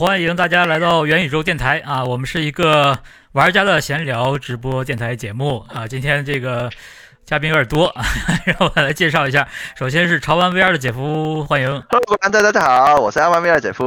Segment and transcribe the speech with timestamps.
[0.00, 2.02] 欢迎大家来到元宇宙电台啊！
[2.02, 2.98] 我们是一个
[3.32, 5.86] 玩家的闲聊直播电台节目啊。
[5.86, 6.70] 今天这个
[7.26, 8.02] 嘉宾有点多，啊
[8.46, 9.46] 让我来介绍一下。
[9.76, 11.68] 首先是潮玩 VR 的姐夫，欢迎。
[11.90, 13.86] Hello，大家好，我是潮玩 VR 姐夫。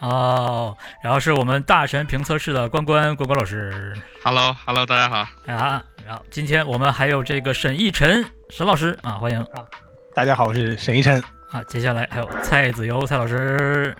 [0.00, 3.94] 哦，然后是我们大神评测室的关关关关老师。
[4.24, 5.80] Hello，Hello，大家好啊。
[6.04, 9.62] 然后今天我们还有这个沈奕晨沈老师啊，欢迎啊。
[10.12, 11.22] 大家好，我是沈奕晨。
[11.52, 13.96] 啊，接下来还有蔡子游蔡老师。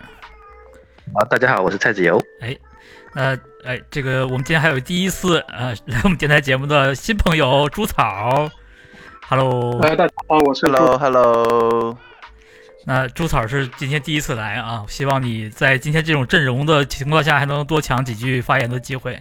[1.11, 2.19] 啊，大家好，我是蔡子游。
[2.41, 2.57] 哎，
[3.13, 8.51] 那哎，这个我们今天还有第一次呃来 我们电台节目的新朋友朱草
[9.29, 11.99] ，Hello，哎，大家好，我是 Hello，Hello。
[12.87, 19.21] 那朱草是今天第一次来啊，希望你在今天这种阵容的情况下还能多抢几句发言的机会，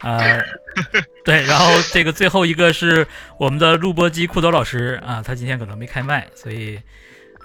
[0.00, 0.38] 呃，
[1.24, 3.06] 对，然后这个最后一个是
[3.38, 6.78] 我们的录播机库德老师啊，他今天可能没开麦，所以。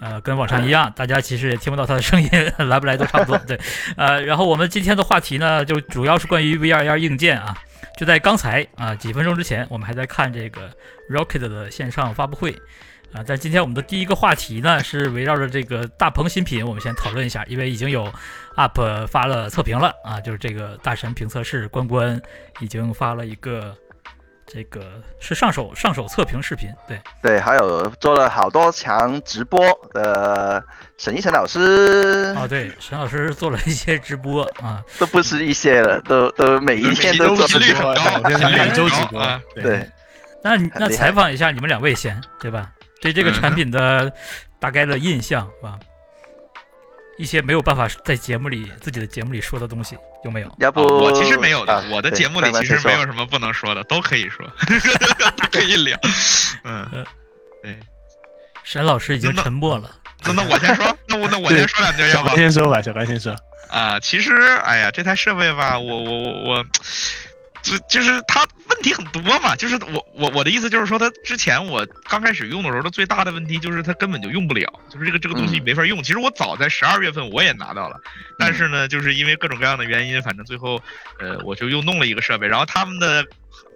[0.02, 2.30] 呃，跟往常一样， 大家其实也听不到他的声音，
[2.68, 3.38] 来不来都差不多。
[3.48, 3.60] 对，
[3.96, 7.58] 呃，然后我们今天的话题呢，就主要是关于 VR 硬件啊。
[7.98, 10.70] 就在刚才啊，几分钟之前，我们还在看这个
[11.10, 12.52] Rocket 的线上发布会
[13.14, 13.24] 啊。
[13.26, 18.12] 但今天我们的第一个话题呢，是围绕着这个大鹏新品，我们先讨论一下，因为已经有
[18.58, 22.22] UP 发了测评了啊，就是这个大神评测室关关
[22.60, 23.74] 已经发了一个。
[24.56, 26.98] 这个是上手上手测评视频，对。
[27.22, 29.60] 对，还有做了好多场直播
[29.92, 30.64] 的
[30.98, 32.34] 沈一晨老师。
[32.38, 39.22] 啊，对，沈老师做了一些直播啊，都不是一些了，都都每一天都做直播，每周直播，
[39.62, 39.86] 对。
[40.42, 42.72] 那那采访一下你们两位先，对吧？
[43.02, 44.10] 对这个产品的
[44.58, 45.78] 大概的印象是吧？
[47.18, 50.52] 一些没有办法在节目里自己的节目里说的东西有没有？
[50.60, 54.46] 要不我其实没有的，我的节目里其实没有什么不能说的，都可以说，
[55.52, 55.98] 可以聊。
[56.64, 56.88] 嗯，
[57.64, 57.78] 对。
[58.64, 59.90] 沈老师已经沉默了。
[60.24, 63.36] 那那我先说， 那我那我先说两句，要不先说吧，小白先说。
[63.70, 66.66] 啊，其实，哎呀，这台设备吧，我我我我。
[67.66, 76.04] 就就是它问题很多嘛，就是我我我的意思就是说，它之前我刚开始用的时候，它最大的问题就是它根本就用不了，就是这个这个东西没法用。
[76.04, 78.00] 其实我早在十二月份我也拿到了，
[78.38, 80.80] 但是呢，就是因为各种各样的原因，反正最后，
[81.18, 83.26] 呃，我就又弄了一个设备，然后他们的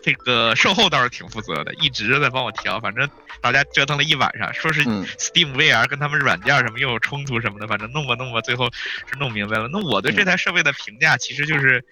[0.03, 3.09] 这个售后倒是挺负责的，一直在帮我调，反正
[3.41, 8.69] 大家折腾了一晚上，说是 Steam VR 跟他们软件什么又有冲突什么的，反正弄吧弄吧，最后
[9.11, 9.67] 是弄明白了。
[9.67, 11.83] 那我对这台设备的评价其实就是。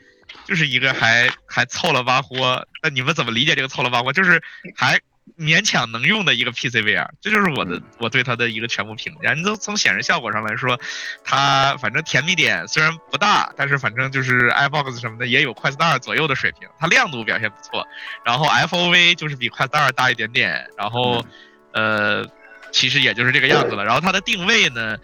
[0.45, 4.13] 就是一个还还凑了吧豁，那你们怎么理解这个凑了吧豁？
[4.13, 4.41] 就是
[4.75, 4.99] 还
[5.37, 9.33] 勉强能用的一个 PCVR，这就是我的我对它的一个全部评价。
[9.33, 10.79] 你从从显示效果上来说，
[11.23, 16.67] 它反正甜蜜点虽然不大，但是反正就是 iBox 什么的也有快 Star 左右的水平。
[16.79, 17.85] 它亮度表现不错，
[18.25, 21.25] 然后 FOV 就是比快 Star 大一点点，然后
[21.73, 22.25] 呃。
[22.71, 23.83] 其实也就是这个样子了。
[23.85, 24.97] 然后它的定位呢，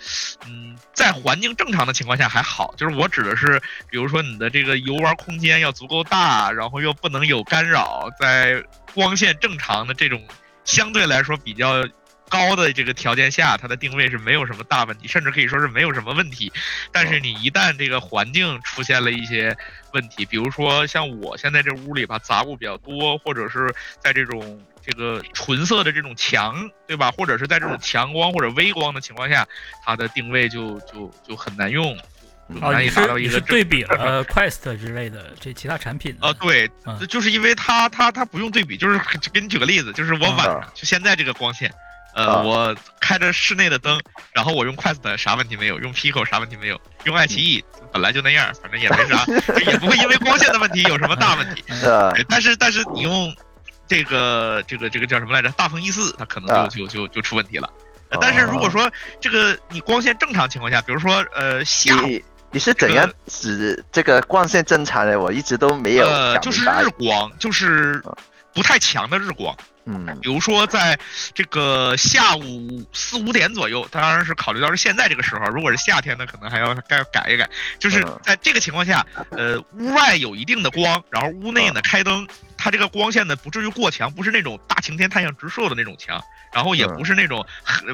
[0.45, 8.63] 嗯，在环境正常的情况下还好，就是我指的是，比如说你的这个游玩空间要足够大，然后又不能有干扰，在
[8.93, 10.21] 光线正常的这种
[10.65, 11.87] 相对来说比较
[12.29, 16.51] 高的这个条件下，它的定位是没有什么大问题，甚至可以说是没有什么问题。
[16.91, 19.55] 但是你一旦这个环境出现了一些
[19.93, 24.61] 问题，比如说像我现在这屋里吧，杂物比较多，或者是在这种。
[24.85, 27.09] 这个纯色的这种强，对吧？
[27.11, 29.47] 或者是在这种强光或者微光的情况下，
[29.85, 31.97] 它的定位就就就很难用，
[32.47, 36.17] 难以达到一个对比了 Quest 之类的这其他产品。
[36.21, 36.69] 呃，对，
[37.07, 38.99] 就是因为它它它不用对比，就是
[39.31, 41.73] 给你举个例子，就是我晚上就现在这个光线，
[42.13, 43.97] 呃，我开着室内的灯，
[44.33, 47.63] 然后我用 Quest 啥问题没有，用 Pico 啥问题没有，用爱奇艺
[47.93, 49.23] 本来就那样，反正也没啥，
[49.65, 51.63] 也不会因为光线的问题有什么大问题。
[52.27, 53.33] 但是但是你用。
[53.87, 55.49] 这个这个这个叫什么来着？
[55.51, 57.69] 大风一四，它可能就就就就出问题了。
[58.21, 62.21] 但是如果说这个你光线正常情况下，比如说呃下午，
[62.51, 65.19] 你是怎样指这个光线正常的？
[65.19, 66.07] 我一直都没有。
[66.07, 67.99] 呃，就是日光，就是
[68.53, 69.55] 不太强的日光。
[69.85, 70.97] 嗯，比如说在
[71.33, 75.45] 这个下午四五点左右，当然是考虑到是现在这个时候。
[75.47, 77.49] 如果是夏天呢，可能还要该改一改。
[77.79, 82.27] 就是在这个情况下，呃，屋外有一定的光，然后屋内呢开灯。
[82.63, 86.23] 它这个光线呢，不至于过强，不是那种大晴天太阳直射的那种强，
[86.53, 87.45] 然后也不是那种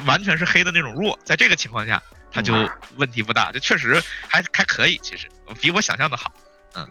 [0.06, 2.00] 完全是黑的那种弱，在这个情况下，
[2.32, 2.54] 它就
[2.96, 5.28] 问题不大，就确实还还可以，其实
[5.60, 6.32] 比我想象的好，
[6.76, 6.88] 嗯。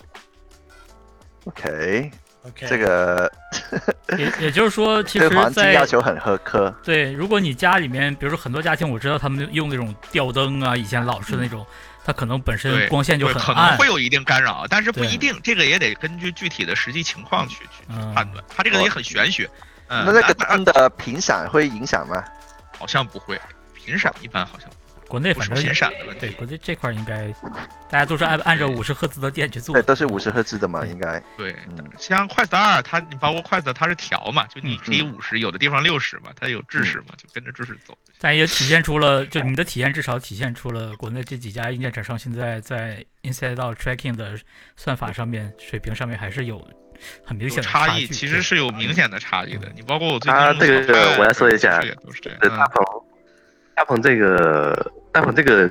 [1.44, 3.30] OK，OK，这个
[4.18, 6.74] 也也就是说， 其实在要求很苛刻。
[6.82, 11.64] 对，如果你家里面，比如说很多家庭，我知道他们用那种吊灯啊，以前老式那种。
[12.08, 17.84] 它可能本身光线就很暗，可能会有一定干扰，但是不一定，这个也得根据具体的实际情况去去
[18.14, 18.42] 判断。
[18.48, 19.46] 它这个也很玄学。
[19.88, 22.24] 嗯，那那个灯的频闪会影响吗？
[22.78, 23.38] 好像不会，
[23.74, 24.70] 频闪一般好像。
[25.08, 26.30] 国内反正频闪的问对。
[26.32, 27.28] 国内这块儿应该
[27.90, 31.20] 大家都是按按照五十赫兹的电去做对，，都是五十赫兹的嘛，应该。
[31.36, 37.96] 对嗯，像快 u 二，它你包括快 u 它是调嘛，就你可以嗯五十，有的地方六十嘛，它有制式嘛，就跟着制式走。
[38.20, 44.38] 但也体现出了，就你的体验至少体现出了国内这几家硬件厂商现在在 Inside Out Tracking 的
[44.76, 46.62] 算法上面水平上面还是有
[47.24, 49.70] 很明显的差异，其实是有明显的差异的。
[49.74, 52.38] 你包括我最近啊用这个小派我来说一下也都是这样。
[53.78, 55.68] 呃，大嗯鹏，这个大鹏这个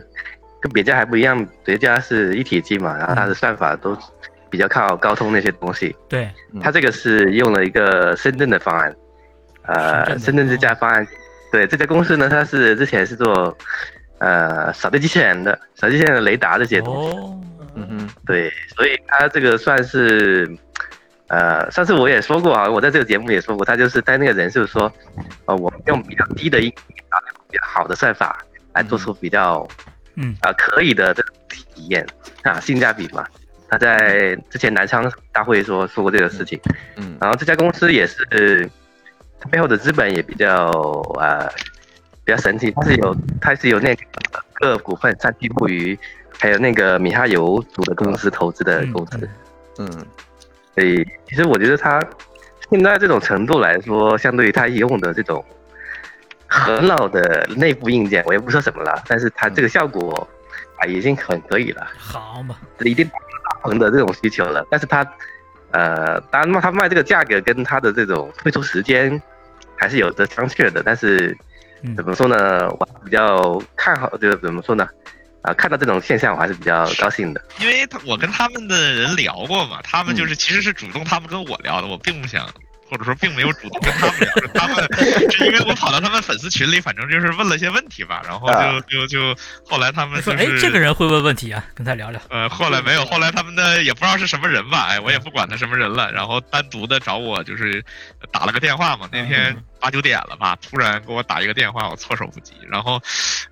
[0.62, 3.98] 跟别家还不一样，别家是一体机嘛，然后它的算法都
[4.50, 6.60] 比较靠高通那些东西，对，嗯。
[6.62, 8.96] 它这个是用了一个深圳的方案，
[9.64, 11.06] 呃，深圳这家方案，
[11.52, 13.56] 对这家公司呢，它是之前是做
[14.20, 17.42] 呃扫地机器人的，扫地机器人的雷达这些东西，哦，
[17.76, 20.50] 嗯哼，对，所以它这个算是。
[21.30, 24.90] 呃，上次我也说过啊，我在这个节目也说过，他就是在那个人就是说，
[25.44, 26.72] 呃，我们用比较低的音
[27.10, 29.68] 啊，比较好的算法来做出比较
[30.16, 30.36] 嗯。
[30.42, 32.06] 啊、可以的这种体验
[32.44, 33.26] 啊，性价比嘛。
[33.70, 36.60] 他在之前南昌大会说说过这个事情，
[36.96, 37.18] 嗯。
[37.20, 38.70] 然后这家公司也是，
[39.40, 40.72] 它背后的资本也比较
[41.20, 41.48] 呃
[42.24, 44.04] 比较神奇，它是有它是有那个
[44.54, 46.00] 各股份三七物语，
[46.40, 49.30] 还有那个米哈游组的公司投资的公司，
[49.80, 49.90] 嗯。
[49.92, 50.06] 嗯。
[50.74, 52.02] 所以其实我觉得它
[52.70, 55.44] 现在这种程度来说，相对于它用的这种
[56.48, 60.28] 很老的内部硬件，我也不说什么了，但是它这个效果
[60.80, 61.88] 啊已经很可以了。
[61.98, 64.66] 好嘛，一定大鹏的这种需求了。
[64.72, 65.06] 但是它，
[65.72, 69.22] 呃，当然嘛，它卖这个价格跟它的这种推出时间
[69.76, 70.82] 还是有着商榷的。
[70.84, 71.38] 但是
[71.84, 72.70] 嗯怎么说呢？
[72.80, 74.88] 我比较看好，就是怎么说呢？
[75.44, 77.42] 啊、看到这种现象，我还是比较高兴的。
[77.62, 82.46] 因为他我跟他们的人聊过嘛，他们嗯就是其实是主动他们跟我聊的，我并不想。
[82.90, 88.68] 或者说并没有主动跟他们聊，是他们是因为我跑到他们粉丝群里，反正就是问了些问题吧，然后啊。
[88.68, 89.36] 就就就
[89.66, 92.20] 后来他们说是这个人会问问题啊，跟他聊聊。
[92.30, 97.84] 呃，后来没有，后来他们的也不知道是什么人吧，哎，我也不管他什么人了，然后单独的找我就是
[98.32, 103.02] 打了个电话嘛，那天八九点了吧，突然给我打一个电话，我措手不及，然后，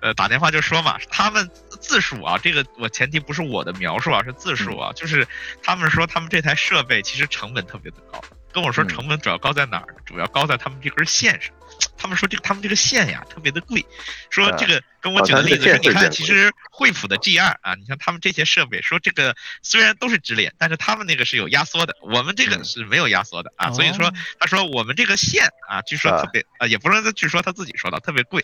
[0.00, 1.48] 呃，打电话就说嘛，他们
[1.80, 5.26] 自述啊，这个我前提不是我的描述啊，是自述啊，就是
[5.62, 8.20] 他们说他们这台设备其实成本特别的高，
[8.56, 8.88] 跟我说嗯。
[8.88, 9.86] 成本主要高在哪儿？
[10.06, 11.52] 主要高在他们这根线上。
[11.98, 13.84] 他们说这个他们这个线呀特别的贵，
[14.30, 28.42] 说这个跟我举的例子是，你看其实惠普的 G 二啊，你像他们这些设备，说这个虽然都是直连，但是他们那个是有压缩的，我们这个是没有压缩的啊，所以说他说我们这个线啊，据说特别啊，也不是据说他自己说的特别贵，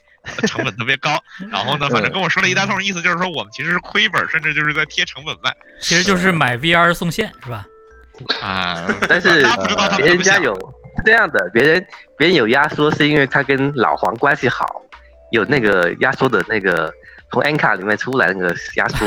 [0.48, 7.64] 成本特别高， 然后呢，反正跟我说了一大通，意思就是说我们其实是亏本，甚至就是在贴成本卖，其实就是买 VR 送线是吧？
[8.40, 9.42] 啊， 但是
[9.96, 11.86] 别人家有是这样的，别人
[12.16, 14.82] 别人有压缩是因为他跟老黄关系好，
[15.30, 16.92] 有那个压缩的那个
[17.30, 19.06] 从 N 卡里面出来那个压缩，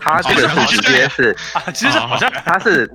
[0.00, 2.88] 他这个是直接是啊，其实好像他是，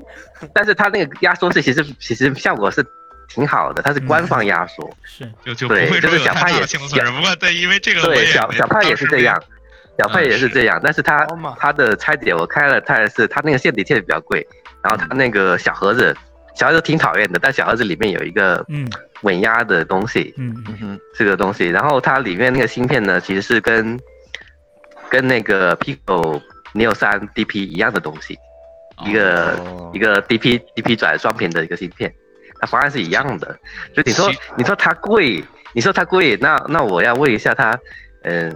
[0.54, 2.84] 但是他那个压缩是其实其实效果是
[3.28, 4.90] 挺好的，它是官方压缩。
[5.04, 7.12] 是，就就不会对就是说有太大小胖也的幸存者。
[7.12, 9.38] 不过对，因为这个对，小小胖也是这样，
[10.00, 14.48] 小胖也是这样，但是它好嘛它的拆解我开了，他也是他那个线底贴的比较贵，
[14.86, 16.16] 然后它那个小盒子，
[16.54, 18.88] 小盒子挺讨厌的，但小盒子里面有一个嗯。
[19.22, 20.54] 稳压的东西，嗯。
[20.68, 24.00] 嗯哼，这个东西，然后它里面那个芯片呢，其实是跟
[25.10, 26.40] 跟那个 Pico
[26.76, 28.38] Neo 三 DP 一样的东西，
[29.04, 32.14] 一个哦一个 DP DP 转双频的一个芯片，
[32.60, 33.58] 它方案是一样的。
[33.96, 37.76] 所以你说你说它贵，你说它贵，那那我要问一下它，
[38.24, 38.54] 嗯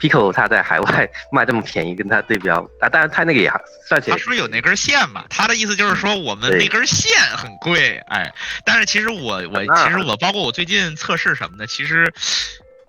[0.00, 3.52] ，Pico 它在海外 卖这么便宜，跟它对标啊，当然它那个也
[3.86, 8.32] 算起来他说有那根线嘛，他的意思就是说我们那根线很贵，哎，
[8.64, 12.12] 但是其实我我其实我包括我最近测试什么的，其实。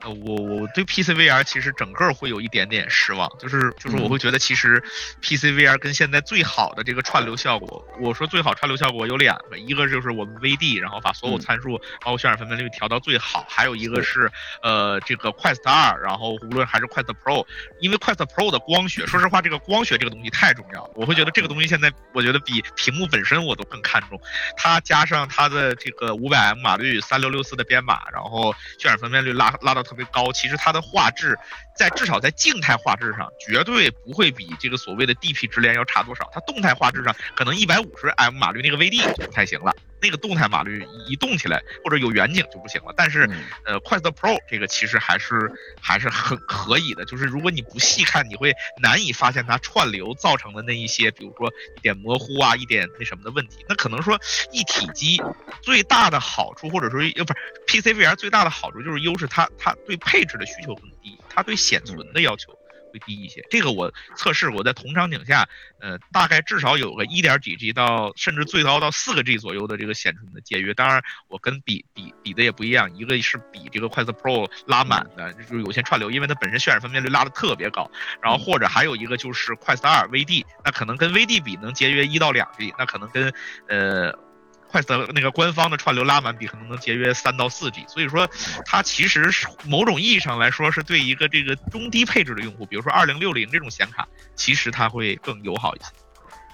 [0.04, 4.84] 呃，我我对 PCVR 其实整个会有一点点失望，就是就是我会觉得其实
[5.22, 14.32] PCVR 跟现在最好的这个串流效果，我说最好串流效果有两个，一个就是我们 VD，然后把所有嗯参数包括渲染分辨率调到最好，还有一个是
[14.62, 17.46] 呃这个 Quest 二，然后无论还是 Quest Pro，
[17.80, 20.92] 因为 Quest Pro 的光学，说实话，这个光学这个东西太重要了。
[20.96, 24.20] 我会觉得这个东西现在，我觉得比屏幕本身我都更看重。
[24.58, 31.38] 它加上它的这个五百 M 码率、三六六四的编码，然后渲染分辨率拉拉到特别高，其实它的画质
[31.76, 36.30] 在至少在静态画质上，绝对不会比这个所谓的 DP 直连要差多少。
[36.32, 39.76] 它动态画质上可能一百五十 M 码率那个 VD 就不太行了。
[40.02, 42.94] 那个动态码率一动起来，或者有远景就不行了。
[42.98, 47.06] 但是，嗯呃，Quest Pro 这个其实还是还是很可以的。
[47.06, 53.66] 就是如果你不细看，你会难以发现它串流造成的那一些，比如说一点模糊啊，一点那什么的问题。
[53.70, 54.20] 那可能说
[54.52, 55.22] 一体机
[55.62, 61.18] 最大的好处，或者说呃不是 PCVR 最大的好处就是优势它它对配置的需求很低。
[61.34, 62.52] 它对显存的要求
[62.92, 63.46] 会低一些。
[63.50, 65.48] 这个我测试过，在同场景下，
[65.80, 70.74] 呃，大概至少有个一点几 G 到甚至最高到四个 G 左右的这个显存的节约。
[70.74, 77.90] 当然，我跟比比比的也不一样，一个是比这个快速 Pro 拉满的，就是有线串流，因为它本身渲染分辨率拉的特别高。
[78.22, 83.34] 然后或者还有一个就是快速二 VD，那可能跟 VD 比能节约一到两 G，那可能跟
[83.68, 84.31] 呃。
[84.72, 88.30] 快的那个官方的串流拉满比可能能节约三到四 G，所以说
[88.66, 95.86] 它其实是某种意义上来说是对一个这个中低配置的用户，比如说二零六零这种显卡，其实它会更友好一些。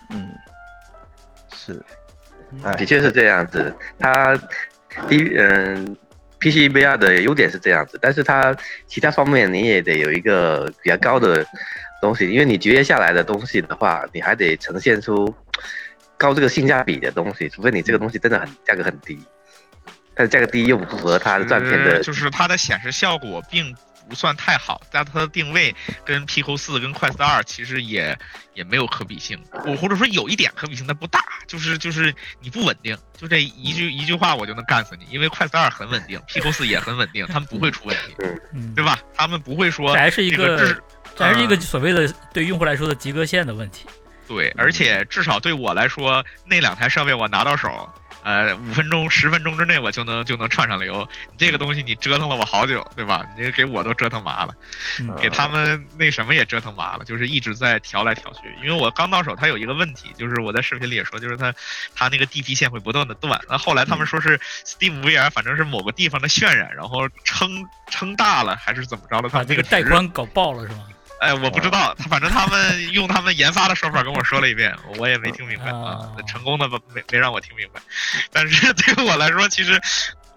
[0.09, 0.29] 嗯，
[1.55, 1.85] 是，
[2.77, 3.75] 的确是这样子。
[3.99, 4.35] 它
[5.07, 5.95] 低嗯
[6.39, 8.57] ，PCVR 的优点是这样子，但是它
[8.87, 11.45] 其他方面你也得有一个比较高的
[12.01, 15.35] 东西，因为你节约下来的东西的话，你还得呈现出。
[16.17, 19.19] 高这个性价比的东西，除非你这个东西真的很价格很低，
[20.15, 23.75] 但是价格低又不符合它的赚钱的，就是它的显示效果并
[24.09, 28.17] 不算太好，但它的定位跟 Pico 四跟快四二其实也
[28.53, 38.15] 也没有可比性，我或者说有一点可比性，但不大，就是就是你不稳定，就这一句一句话我就能干死你，因为快四二很稳定，Pico 四也很稳定，他们不会出问题，
[38.73, 38.97] 对吧？
[39.13, 40.81] 他们不会说这还是一个
[41.15, 43.85] 这还是一个所谓的对用户来说的及格线的问题。
[44.27, 47.89] 对，而且至少对我来说，那两台设备我拿到手，
[48.23, 51.07] 呃，五分钟、十分钟之内我就能就能串上流。
[51.37, 53.25] 这个东西你折腾了我好久，对吧？
[53.37, 54.53] 你给我都折腾麻了，
[55.21, 58.39] 给他们那什么也折腾麻了，就是一直在调来调去。
[58.61, 61.53] 因为我刚到手，它有一个问题，就是我在视频里也说，就是它
[61.95, 63.39] 它那个 DP 线会不断的断。
[63.47, 67.49] 那后来他们说是 Steam VR，反正是某个地方的渲染，然后撑
[67.89, 69.29] 撑大了还是怎么着了？
[69.29, 70.83] 把这个带宽搞爆了是吗？
[71.19, 76.09] 哎，我不知道，他反正他们用他们研发的说法跟我说了一遍，我也没听明白啊。
[76.27, 77.81] 成功的没没让我听明白，
[78.31, 79.81] 但是对于我来说，其实，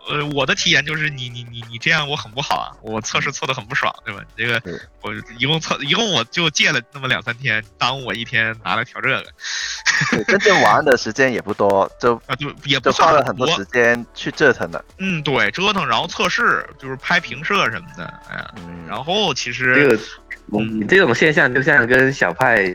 [0.08, 4.22] 呃，我的体验就是你你你你这样我很不好啊，我测试测的很不爽，对吧？
[4.36, 9.32] 你这个我一共测一共我就借了那么两三天，耽误我一天拿来调这个，
[10.24, 14.82] 真正玩的时间也不多，就啊就也不花了很多时间去折腾的。
[14.98, 18.50] 嗯，对，折腾，然后测试，就是拍评测什么的，哎呀，
[18.88, 20.00] 然后其实。
[20.50, 22.74] 你这种现象就像跟小派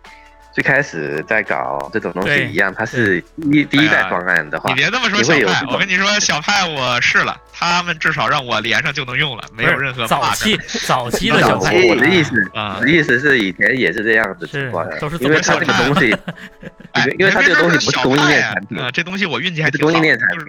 [0.54, 11.74] 最开始在搞这种东西一样，它是一第一代方案的话，你别这么说小派，我跟你说小派我试了，他们至少让我连上就能用了，没有任何早期早期的 小派。
[11.90, 14.88] 我的意思啊，我的意思是以前也是这样子情况，
[15.20, 16.16] 因为它这个东西，
[17.20, 20.48] 因为它这个东西不是供应链产品啊，这东西我运气还挺好，供应链产品。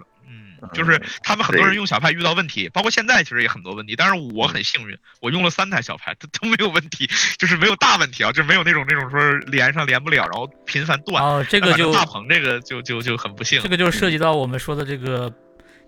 [0.73, 3.97] 就是他们很多人用小派遇到问题，包括现在其实也很多问题。
[3.97, 7.09] 但是我很幸运，我用了三台小派，都都没有问题，
[7.39, 11.23] 就是没有大问题啊，就没有那种那种说连上连不了，然后频繁断。
[11.23, 13.61] 哦，这个就大鹏这个就就就很不幸。
[13.63, 15.33] 这个就涉及到我们说的这个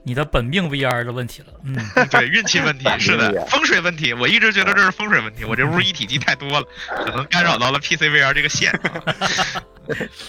[0.08, 1.48] 你的本命 VR 的问题了。
[1.64, 1.76] 嗯，
[2.10, 4.14] 对，运气问题 是的，风水问题。
[4.14, 6.66] 我一直觉得这是风水问题，我这屋一体机太多了，
[7.04, 8.72] 可能干扰到了 PC VR 这个线。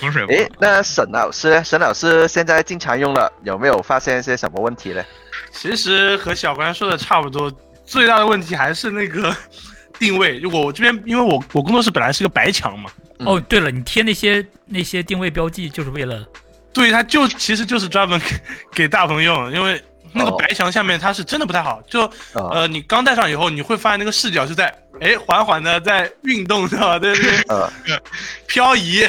[0.02, 0.26] 风水。
[0.28, 5.02] 哎，那沈老师，沈老师现在经常用了，有没有发现一些什么问题呢？
[5.54, 7.50] 其实和小关说的差不多，
[7.86, 9.34] 最大的问题还是那个
[9.98, 10.40] 定位。
[10.40, 12.92] 如果我这边，因为我我工作室本来是个白墙嘛。
[13.20, 16.26] 哦，对了，你贴那些那些定位标记就是为了？
[16.74, 18.20] 对，它就其实就是专门
[18.74, 19.84] 给大鹏用，因为。
[20.12, 26.98] 那个白墙下面它是真的不太好，就呃你刚戴上以后，你会发现那个视角是在哎缓缓的在运动，知道吧？
[26.98, 27.44] 对对
[27.86, 28.02] 对，
[28.48, 29.08] 漂移，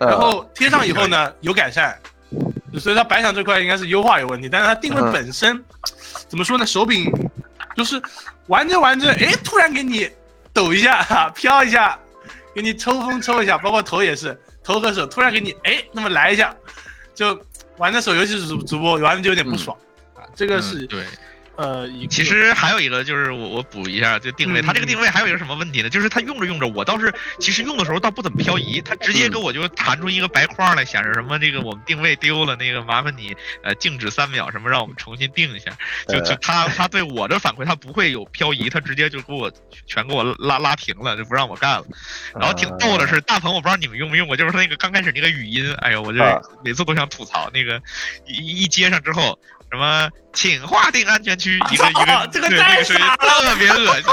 [0.00, 1.94] 然后贴上以后呢有改善，
[2.80, 5.62] 所以它白墙这块应该是优化有问题，但是它定位本身
[6.26, 6.64] 怎么说呢？
[6.64, 7.04] 手柄
[7.76, 8.00] 就是
[8.46, 10.08] 玩着玩着，哎突然给你
[10.54, 11.98] 抖一下， 飘一下，
[12.54, 16.56] 给你抽风抽一下，包括头也是头和手突然给你哎那么来一下，
[17.14, 17.38] 就
[17.76, 19.76] 玩的时候，尤其是主主播玩的就有点不爽
[20.14, 20.24] 啊。
[20.34, 21.04] 这个是对。
[21.56, 25.88] 呃，其实还有一个就是我我补一下，就定位，它这个定位还有一个什么问题呢？
[25.88, 35.70] 就是它用着用着，我倒是其实用的时候倒不怎么漂移，它直接给我就弹出一个白框来，显示什么这个我们定位丢了，那个麻烦你呃静止三秒，什么让我们重新定一下。
[36.08, 39.52] 就就它它对我的反馈，它不会有漂移，它直接就给我
[39.86, 41.84] 全给我拉拉平了，就不让我干了。
[42.34, 46.20] 然后挺逗的是，大鹏我不知道你们用没用过，就是那个刚开始那个语音，哎呦，我就
[46.64, 47.80] 每次都想吐槽那个
[48.26, 49.38] 一一接上之后。
[49.74, 50.08] 什么？
[50.32, 54.04] 请划定安全区，一 个一个，这个太傻了，特别恶心。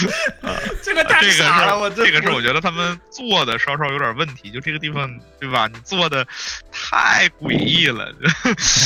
[0.82, 5.68] 这个太傻了，我这个是我觉得他们做的稍稍有点问题，就这个地方，对吧？
[5.72, 6.26] 你做的
[6.70, 8.12] 太诡异了。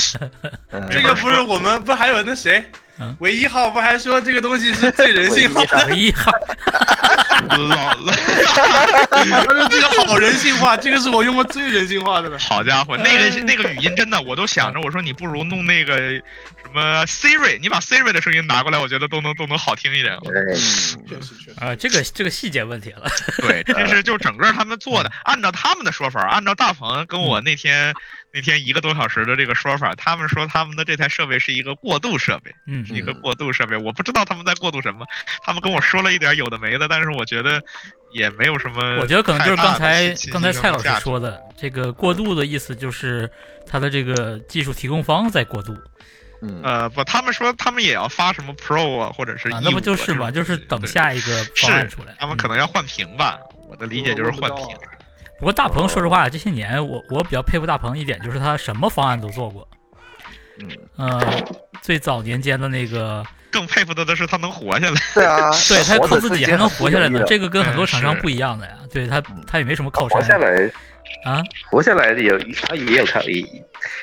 [0.90, 2.64] 这个不是我们不还有那谁？
[3.18, 5.86] 唯一号不还说这个东西是最人性化的？
[5.88, 6.30] 唯一号，
[7.48, 8.14] 老了，
[9.70, 12.38] 这个好人性化，这个是我用过最人性化的了。
[12.38, 16.22] 好家伙，那个那个语音真的，我都想着，我说你不如弄那个什
[16.72, 17.04] 么。
[17.06, 20.18] Siri，你把 Siri 的声音拿过来，我觉得都能都能好听一点。
[20.24, 21.54] 对，确实确实。
[21.60, 23.08] 啊，这个这个细节问题了。
[23.38, 27.94] 对，这是就整个他们做的，按照他们的说法，按照大鹏跟我那天
[28.34, 33.76] 那天一个多小时的这个说法，他们说他们的这台设备是一个过渡设备，嗯是一个过渡设备。
[33.76, 35.06] 我不知道他们在过渡什么，
[35.44, 37.62] 他们跟我说了一点有的没的，但是我觉得
[38.12, 38.96] 也没有什么。
[38.96, 41.20] 我觉得可能就是刚才刚才蔡老师说。
[41.20, 43.30] 的，这个过渡的意思就是
[43.68, 45.72] 它的这个技术提供方在过渡
[46.42, 52.16] 嗯，呃，不，他们说他们也要发什么 Pro 啊，或者是啊，E5 那不就是嘛，就是等下一个方案是出来。
[52.18, 53.38] 他们可能要换屏吧，
[53.68, 54.76] 我的理解就是换屏。
[55.44, 59.68] 不过大鹏说实话，这些年我我比较佩服大鹏一点，就是他什么方案都做过。
[60.58, 61.20] 嗯，呃，
[61.82, 63.22] 最早年间的那个，
[63.52, 64.94] 更佩服他的是他能活下来。
[65.12, 68.72] 对啊，对他靠自己还能活下来呢，这个跟很多嗯厂商不一样的呀。
[68.90, 70.70] 对他他也没什么靠山活下来，
[71.26, 73.44] 啊，活下来的有他也有靠，也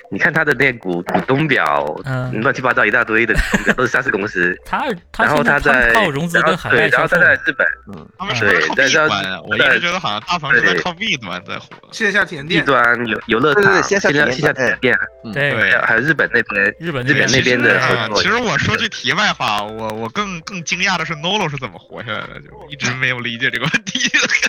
[0.09, 8.07] 你看他的那股股东表，嗯乱七八糟一大堆的股东表都是上市公司， 他他然后他在靠融资跟海外对，然后他在日本嗯，
[8.39, 9.39] 对 B 在端啊？
[9.47, 11.67] 我一直觉得好像大鹏是在靠 B 端在活。
[11.91, 14.97] 线下体验 B 店，端游游乐场，线下线下体店，
[15.33, 17.79] 对对还有日本那边日本日本那边的
[18.15, 23.99] 其实我说句题外话，我我更更惊讶的是 Nolo 是怎么活下来的，就一直没有理解这个问题。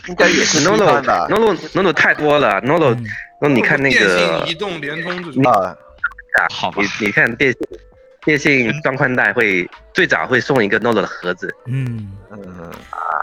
[0.09, 1.27] 应该也是 Nolo 吧。
[1.29, 3.07] Nolo Nolo 太多了，Nolo 嗯
[3.43, 5.77] 那你看那电个信、移动、联通这种，啊，
[6.55, 6.81] 好吧。
[6.81, 7.61] 你你看电信
[8.25, 12.71] 电信装宽带会最早会送一个 Note 的盒子，嗯，嗯，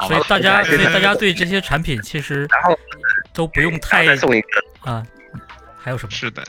[0.08, 2.78] 所以大家所对以大家对这些产品其实然后
[3.34, 4.92] 都不用太后再送一个。
[4.92, 5.02] 啊，
[5.78, 6.12] 还有什么？
[6.12, 6.44] 是的，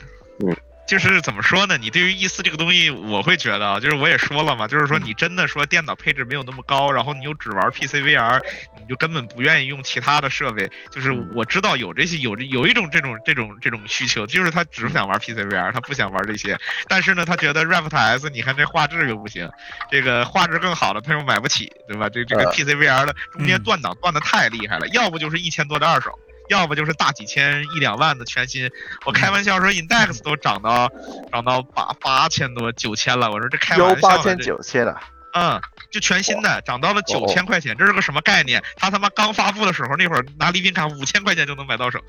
[0.45, 0.53] 嗯，
[0.91, 1.77] 就是怎么说呢？
[1.77, 8.41] 你对于 E 四这个东西，我会觉得啊，就是我也说了嘛，就是说你真的说电脑配置没有那么高，然后你又只玩 PC VR，
[8.77, 10.69] 你就根本不愿意用其他的设备。
[10.89, 16.59] 就是我知道有这些有有一种这种这种这种需求，就是他只想玩 PC VR，他不想玩这些。
[16.89, 19.49] 但是呢，他觉得 Raft S，你看这画质又不行，
[19.89, 22.09] 这个画质更好的他又买不起，对吧？
[22.09, 26.19] 这这个呃 PC VR 的中间嗯断档断的太厉害了，要不就是一千多的二手。
[26.51, 28.69] 要不就是大几千一两万的全新，
[29.05, 30.91] 我开玩笑说 Index 都涨到
[31.31, 34.99] 涨到八八千多九千了，我说这开玩笑呢八千九千了，
[35.33, 38.61] 嗯，就全新的涨到了九千块钱，这是个什么概念？
[38.75, 41.99] 他他妈刚发布的时候，那会儿拿礼品卡五千块钱就能买到手，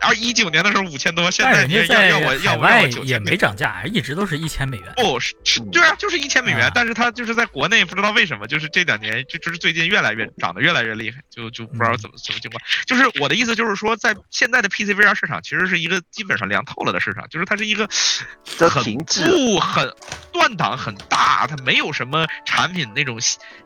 [0.00, 4.92] 而一九年的时候五千多，现在你要人家在要我要我要海外我九也没涨价，一直都是一千美元。
[4.96, 12.60] 不是是嗯对啊，就是一千美元啊，但是它就是在国内不知道为什么，就是这两年就就是最近越来越涨得越来越厉害，就就不知道怎么什么情况。
[12.86, 17.88] 就是我的意思就是说，在现在的 PC VR 市场其实是一个基本上凉透了的市场，就是它是一个
[18.68, 19.88] 很停滞不很
[20.32, 23.18] 断档很大，它没有什么产品那种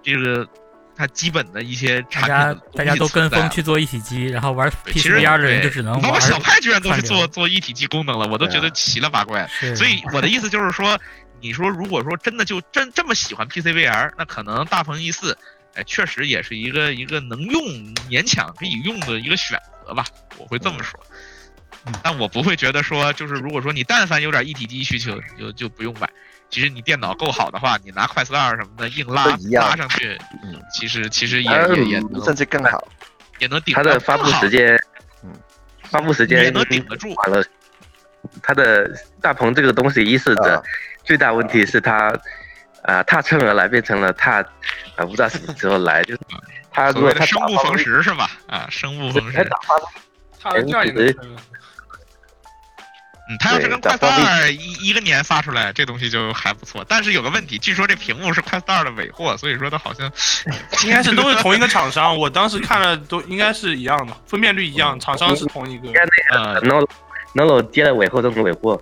[0.03, 0.47] 这个
[0.97, 9.47] 它基本的一些大家产品的大家都跟风去做一体机，然后玩 PC 其实 VR 的人就只能包括玩小派居然都是做做一体机功能了，我都觉得奇了八怪。
[9.49, 10.99] 是所以我的意思就是说，
[11.41, 15.37] 你说如果说真的就真这么喜欢 PC VR，那可能大鹏 E 四，
[15.75, 17.63] 哎，确实也是一个一个能用
[18.09, 20.07] 勉强可以用的一个选择吧，
[20.39, 20.99] 我会这么说
[21.85, 21.93] 嗯。
[22.03, 26.09] 但我不会觉得说，就是如果说你但凡有点一体机需求，你就就不用买。
[26.49, 32.87] 其实你电脑够好的话，你拿快四二什么的硬拉都一样拉上去，嗯，其实其实也嗯也也能甚至更好。
[33.39, 34.83] 也能顶它的发布时间间
[35.23, 35.31] 嗯，
[35.83, 37.13] 发布时间也能顶得住。
[37.15, 37.45] 完了，
[38.43, 40.63] 它的大鹏这个东西意识着啊
[41.05, 42.19] 最大问题是它
[42.83, 44.41] 啊踏蹭而来变成了踏
[44.97, 46.21] 啊不知道什么时候来，就是
[46.71, 48.31] 它如所果它谓的生不逢时是吧？
[48.47, 49.37] 啊，生不逢时。
[49.37, 49.79] 它打方
[50.41, 51.15] 它的
[53.29, 56.85] 嗯，它要是对跟快四二一一个年发出来，这东西就还不错。
[56.89, 60.11] 但是有个问题，据说这屏幕是快四二的尾货，所以说它好像
[60.85, 65.89] 应该是都是同一个厂商，我当时看了都应该是一样的，分辨率一样，厂商是同一个。
[66.31, 66.89] 呃 Nolo
[67.35, 68.81] Nolo 接了尾货都是尾货，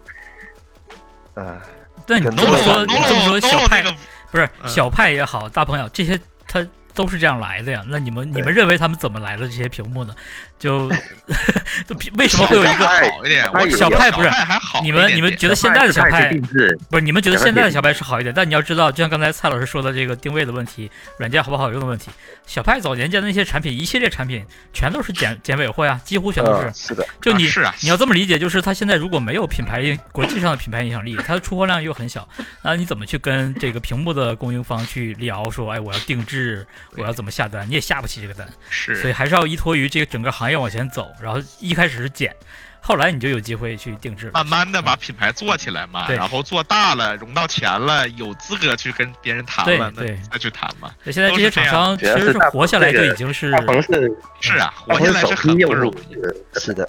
[1.35, 1.61] 呃，
[2.07, 3.97] 但你这么说，你这么说小派那个
[4.31, 7.83] 不是嗯小派也好，大朋友这些他都是这样来的呀。
[7.89, 10.15] 那你们你们认为他们怎么来的这些屏幕呢？
[10.59, 10.89] 就
[11.87, 13.53] 就为什么会有一个小派好一点？
[13.53, 22.11] 我小派不是还好你们你们觉得现在的小派是，不是你们觉得现在的小派是好一点，但你要知道，就像刚才蔡老师说的这个定位的问题，软件好不好用的问题，
[22.47, 26.75] 小派早年间的那些产品，一系列产品全都是剪剪尾货呀，几乎全都是嗯。
[26.75, 32.27] 是的，就你、啊是啊你要这么理解，就是它现在如果没有品牌影国际上的品牌影响力，它的出货量又很小，
[32.63, 37.69] 那你怎么去跟这个屏幕的供应方去聊说，哎，我要定制，我要怎么下单？
[37.69, 42.35] 你也下不起这个单，是所以还是要依托于这个整个行业往前走，然后一开始是减，
[42.81, 44.31] 后来你就有机会去定制。
[44.33, 50.91] 慢慢的把品牌做起来嘛，对然后做大了，融到钱了，有资格去跟别人谈了，那对对再去谈嘛。
[51.03, 56.89] 那现在这些厂商其实是活下来就已经是是是啊，活下来是很不容易的。，是的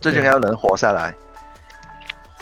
[0.00, 1.14] 最重要能活下来。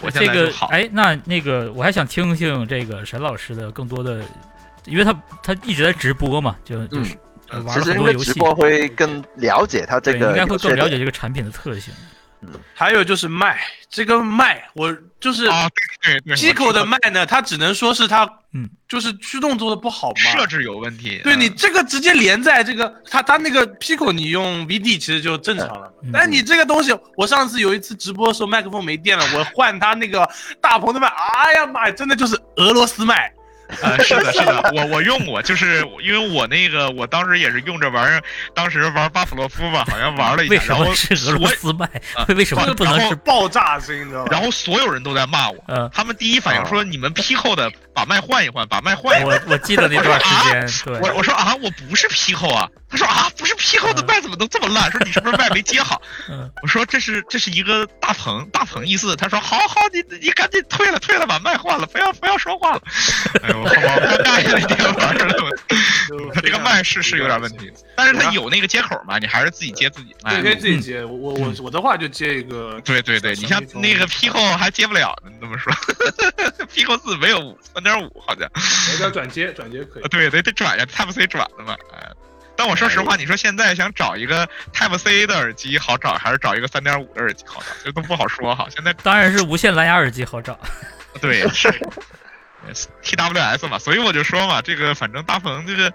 [0.01, 0.67] 活下这个好。
[0.67, 4.21] 哎，那那个我还想听听这个沈老师的更多的，
[4.85, 7.17] 因为他他一直在直播嘛，就就是、
[7.53, 11.93] 呃其实因为直播会更了解它这对，个应该会更了解这个产品的特性。
[12.75, 13.57] 还有就是麦
[13.89, 15.69] 这个麦，我就是啊，
[16.03, 21.21] 对对对，Pico 的麦呢，它只能说是它，嗯，就是驱动做的不好嘛，设置有问题。
[21.23, 21.41] 对嗯。
[21.41, 30.29] 你这个直接连在这个，它它那个 Pico 你用 VD 其实就正常了嗯，但你这个东西，我上次有一次直播的时候麦克风没电了，我换它那个
[30.61, 33.33] 大鹏的麦，哎呀妈呀，真的就是俄罗斯麦，
[33.81, 38.23] 呃， 是的，是的， 我我用过，就是因为我那个我当时也是用这玩意儿，
[38.55, 42.25] 当时玩巴甫洛夫吧，好像玩了一下，为什然后么是俄罗所斯麦啊？
[42.37, 43.17] 为什么不能然后是？
[43.17, 44.29] 爆炸声，你知道吗？
[44.31, 49.37] 然后所有人都在骂我，呃，他们第一反应说你们 Pico 的把麦换一换，把麦换一换。
[49.47, 54.91] 我我记得那段时间，对，我我说啊，我不是 Pico 啊，他说啊，不是 Pico 的麦怎么能这么烂？
[54.91, 56.01] 说你是不是麦没接好？
[56.29, 62.83] 嗯，我说这是这是一个大鹏大鹏意思，他说好好，你你赶紧退了退了，把麦换了，不要不要说话了。
[63.43, 70.43] 哎呦，我好尴尬呀，那天玩儿了，他这个麦是是有点问题，但是他有那个接口嘛，你还是自己接自己麦对，。
[70.43, 75.73] 可以自己接，我我我我的话就接一个，对对对，你像那个 Pico 还接不了呢，你这么说，
[76.75, 78.49] Pico 四没有五三点五好像，
[78.93, 80.03] 有点转接转接可以。
[80.09, 82.09] 对得得转呀，Type C 转的嘛，哎。
[82.55, 87.67] 但我说实话，你说现在想找一个 Type C 的耳机好找，还是找一个三点五的耳机好找？
[87.83, 88.67] 这都不好说哈。
[88.71, 90.59] 现在当然是无线蓝牙耳机好找。
[91.21, 91.69] 对是
[93.03, 95.93] TWS 嘛，所以我就说嘛，这个反正大鹏这个呃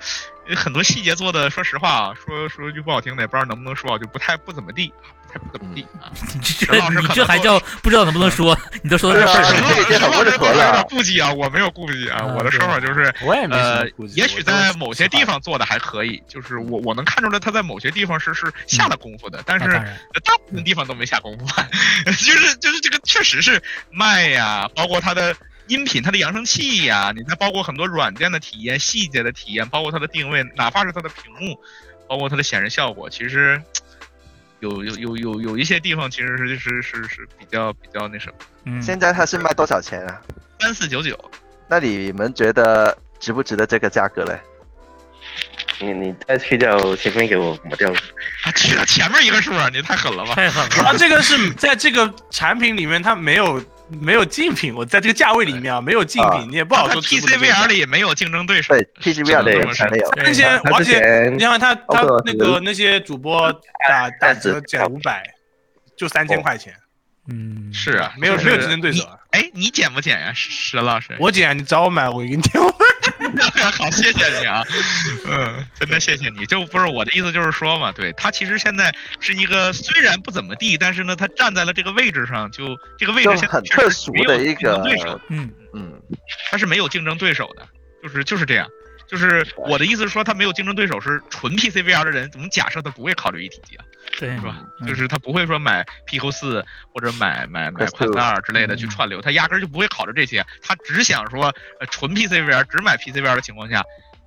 [0.56, 4.94] 很多细节做的，说实话啊，说说句不好听的，也不知道能不能说啊，就不太不怎么地，
[5.28, 6.12] 不太不怎么地啊。
[6.34, 8.58] 你这还叫不知道能不能说？
[8.82, 9.70] 你都说到这份儿对啊上了。
[9.70, 13.14] 这个已经很温和了有点顾忌啊，我没有顾忌啊，啊我的说法就是。
[13.22, 19.68] 我也没呃么顾，忌也许在某些地方做的还可以，就是我我能看出来他在某些地方是是下了功夫的，但是
[20.24, 21.46] 大部分地方都没下功夫，
[22.06, 25.36] 就是就是这个确实是卖呀，包括他的
[25.68, 31.60] 音频、它的扬声器呀，你再包括很多软件的体验、细节的体验，包括它的定位，哪怕是它的屏幕，
[32.08, 33.62] 包括它的显示效果，其实
[34.60, 40.22] 有有有有有一些地方其实是是是是比较比较那什么，嗯，现在它是卖多少钱啊？
[40.60, 41.16] 三四九九，
[41.68, 44.40] 那你们觉得值不值得这个价格嘞？
[45.80, 47.94] 你你再去掉前面给我抹掉，
[48.44, 50.34] 啊，去了前面一个数啊，你太狠了吧？
[50.34, 50.98] 太狠了啊，了。
[50.98, 60.10] 这个是在这个产品里面它没有没有竞品，我在这个价位里面啊没有竞啊品，你也不好说 PCVR 里也没有竞争对手，对，PCVR 对的还没有。
[60.18, 63.52] 而且他之而且前你看他他那个那些主播
[63.88, 65.24] 打打折减五百，
[65.96, 66.74] 就三千块钱，
[67.30, 69.08] 嗯，是啊，没有没有竞争对手。
[69.32, 71.16] 哎，你减不减呀，石老师？
[71.20, 72.64] 我减，你找我买，我给你点。
[73.78, 74.64] 好，谢谢你啊，
[75.26, 76.46] 嗯，真的谢谢你。
[76.46, 86.02] 就不是我的意思，就是说嘛，对他其实现在是一个虽然不怎么地，但是呢，他站在了这个位置上，就这个位置就现在很特殊的一个对手，嗯，嗯，
[86.50, 87.68] 他是没有竞争对手的，
[88.02, 88.68] 就是就是这样。
[89.08, 93.86] 就是我的意思是说，他没有竞争对手，是纯 PCVR 的人，怎么假设他不会考虑一体机啊，
[94.18, 94.58] 对，是吧？
[94.82, 103.84] 嗯就是他不会说买 Pico 四或者买买买快二之类的去嗯串流，他压根儿就不会考虑这些，他只想说，呃，纯 PCVR 只买 PCVR 的情况下，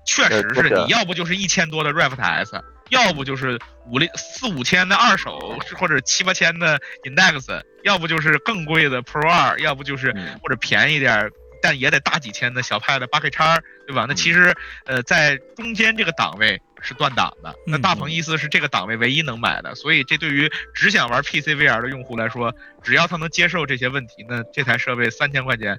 [0.06, 11.30] 确实是你要不就是一千多的 Raft S，要不就是五六四五千的二手，或者七八千的 Index，要不就是更贵的 Pro 二，要不就是嗯或者便宜点儿。
[11.62, 14.06] 但也得大几千的小派的八 K 叉，对吧？
[14.08, 17.54] 那其实，呃，在中间这个档位是断档的。
[17.66, 25.78] 那大鹏意思是这个档位唯一能买的，所以这对于只想玩 PC VR 的用户来说，只要他能接受这些问题，那这台设备三千块钱，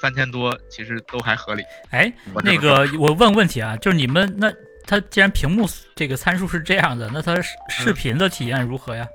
[0.00, 1.62] 三千多其实都还合理。
[1.90, 2.12] 哎，
[2.44, 4.52] 那个我问问题啊，就是你们那
[4.86, 9.06] 它既然屏幕这个参数是这样的，那它视视频的体验如何呀？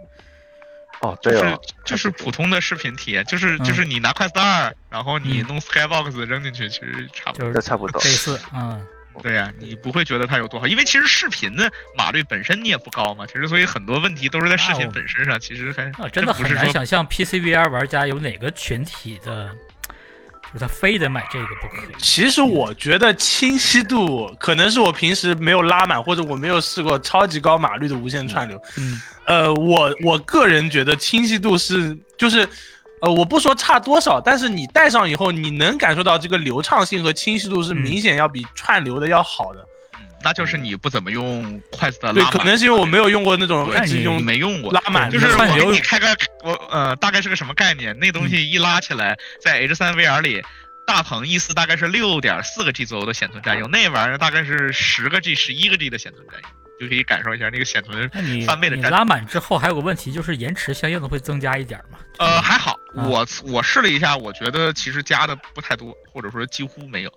[1.02, 7.52] 哦，就是对哦，就是普通的视频体验，就是嗯就是你拿快四二，然后你嗯弄 Skybox 扔进去，其实差不多。
[7.52, 8.10] 就是差不多类。
[8.10, 8.86] 似，嗯，
[9.22, 19.50] 对呀、你不会觉得它有多好，因为其实视频的码率本身你也不高嘛，其实所以很多问题都是在视频本身上，其实还啊，真的很难想象 PC VR 玩家有哪个群体的，
[20.52, 21.84] 就是他非得买这个不可。
[22.00, 28.62] 其实我觉得清晰度可能是我平时没有拉满，或者我没有试过超级高码率的无线串流。
[28.78, 32.46] 嗯呃，我我个人觉得清晰度是就是，
[33.04, 39.60] 呃，我不说差多少，但是你戴上以后，你能感受到这个流畅性和清晰度是嗯明显要比串流的要好的。
[40.24, 43.68] 那就是你不怎么用筷子的对，拉满，可能是因为我没有用过那种
[44.24, 46.08] 没用过拉满就是我给你开个
[46.46, 48.00] 我呃大概是个什么概念？
[48.00, 50.42] 那东西一拉起来，在 H 3 VR 里，
[50.88, 56.50] 大鹏 E 4大概是六点四个 G 左右的显存占用，那玩意儿大概是十个 G、十一个 G 的显存占用。
[56.80, 58.10] 就可以感受一下那个显存
[58.46, 58.76] 翻倍的。
[58.76, 62.00] 你拉满之后还有个问题就是延迟相应的会增加一点嘛？
[62.20, 67.12] 呃，还好，啊我我试了一下，我觉得其实加的不太多，或者说几乎没有。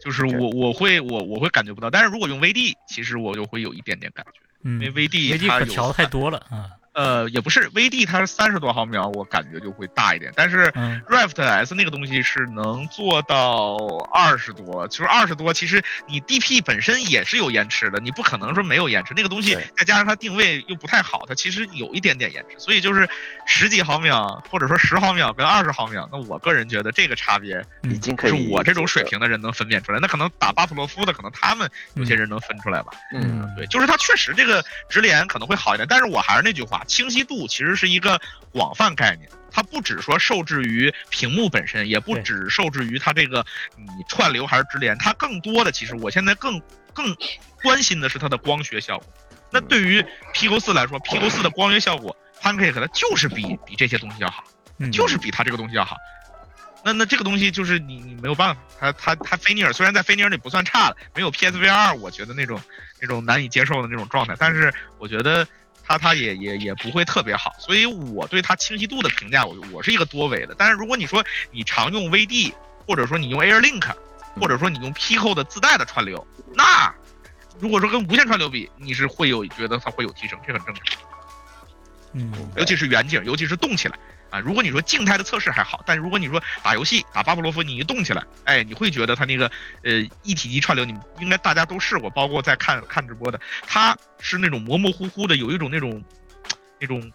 [0.00, 6.70] 就是我我会我我会感觉不到，但是如果用 VD，其实我就会有一点点感觉，嗯因为 VD 它有微可调太多了啊。
[6.98, 10.32] 呃，也不是 VD，它是三十多毫秒，我感觉就会大一点。
[10.34, 13.76] 但是嗯 Rift S 那个东西是能做到
[14.12, 15.52] 二十多，就是二十多。
[15.52, 19.14] 其实你 DP 本身也是有延迟的，你不可能说没有延迟。
[19.14, 22.58] 那个东西再加上它定位又不太好，它其实有一点点延迟。
[22.58, 23.08] 所以就是
[23.46, 28.48] 十几毫秒或者说十毫秒跟二十毫秒，那我个人觉得这个差别已经可以。
[28.50, 30.00] 我这种水，平的人能分辨出来。
[30.00, 32.90] 那可能打巴甫洛夫的，可能他们有些人能分出来吧。
[33.12, 38.20] 嗯，对，就是它确实这个直连可能会好一点，但是我还是那句话，清晰度其实是一个
[38.50, 43.46] 广泛概念，它不只说受制于屏幕本身，也不只受制于它这个
[43.76, 46.60] 你串流还是直连，它更多的其实我现在更
[46.92, 47.16] 更
[47.62, 49.06] 关心的是它的光学效果。
[49.50, 54.42] 那对于 Pico 四来说，Pico 四的光学效果，Pancake 它就是比比这些东西要好。
[54.78, 55.96] 嗯，就是比它这个东西要好。
[56.84, 62.60] 那那这个东西就是你你没有办法，它它它菲尼尔虽然在菲尼尔里不算差的，没有 PSVR 二我觉得那种
[63.00, 65.46] 那种难以接受的那种状态，但是我觉得
[65.88, 70.54] 它它也也也不会特别好，所以我对它清晰度的评价，我我是一个多维的。
[70.58, 72.52] 但是如果你说你常用 VD，
[72.86, 73.90] 或者说你用 AirLink，
[74.38, 76.94] 或者说你用 Pico 的自带的串流，那
[77.58, 80.84] 如果说跟无线串流比，你是会有觉得它会有提升，这很正常。
[82.12, 83.98] 嗯尤其是远景，尤其是动起来
[84.30, 84.38] 啊。
[84.40, 89.50] 如果你说静态的测试还好，但如果你说打游戏打巴甫洛夫，你一动起来，哎，你会觉得它那个
[89.82, 96.02] 呃一体机串流，你应该大家都试过，包括在看看直播的，它是那种模模糊糊的，有一种那种
[96.78, 97.12] 那种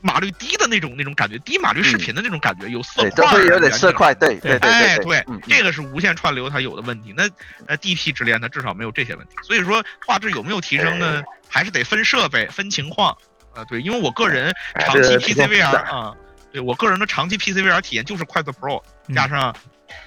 [0.00, 7.12] 码率低的那种那种感觉，低码率视频的那种感觉，有色，块有点色块，对对对哎，对对，嗯，这个是无线串流它有的问题。
[7.16, 7.28] 那
[7.66, 9.34] 呃，DP 直连它至少没有这些问题。
[9.42, 11.22] 所以说画质有没有提升呢？
[11.52, 13.16] 还是得分设备、分情况。
[13.54, 16.14] 啊，对，因为我个人长期 PCVR 啊，
[16.52, 19.54] 对我个人的长期 PCVR 体验就是快速 Pro 嗯加上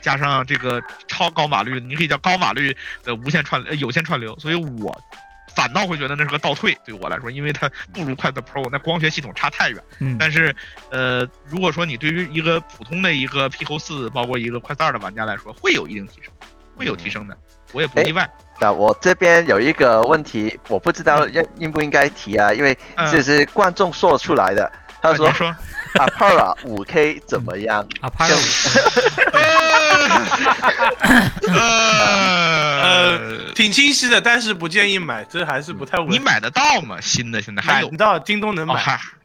[0.01, 5.01] 加上这个超高码率，你可以叫高码率的无线串呃有线串流，所以我。
[5.55, 9.83] 反倒会觉得那是个倒退，对我来说，因为它不如快色 Pro，那光学系统差太远。
[9.99, 10.55] 嗯，但是，
[10.89, 16.33] 呃，如果说你对于一个普通的一个 Pico 四，包括一个快四二的玩家来说，会有一定提升，
[16.75, 17.35] 会有提升的，
[17.71, 18.29] 我也不意外。
[18.59, 24.71] 那我这边有一个问题，我不知道应应不应该提啊，因为嗯这是观众说出来的。
[25.01, 25.53] 他说啊你说
[25.95, 27.85] ，Apara 五 K 怎么样？
[27.99, 28.31] 阿，帕 尔
[31.49, 36.09] 呃，挺清晰的，但是不建议买，这还是不太稳。
[36.09, 37.01] 你买得到吗？
[37.01, 38.81] 新的现在还有买得到，京东能买，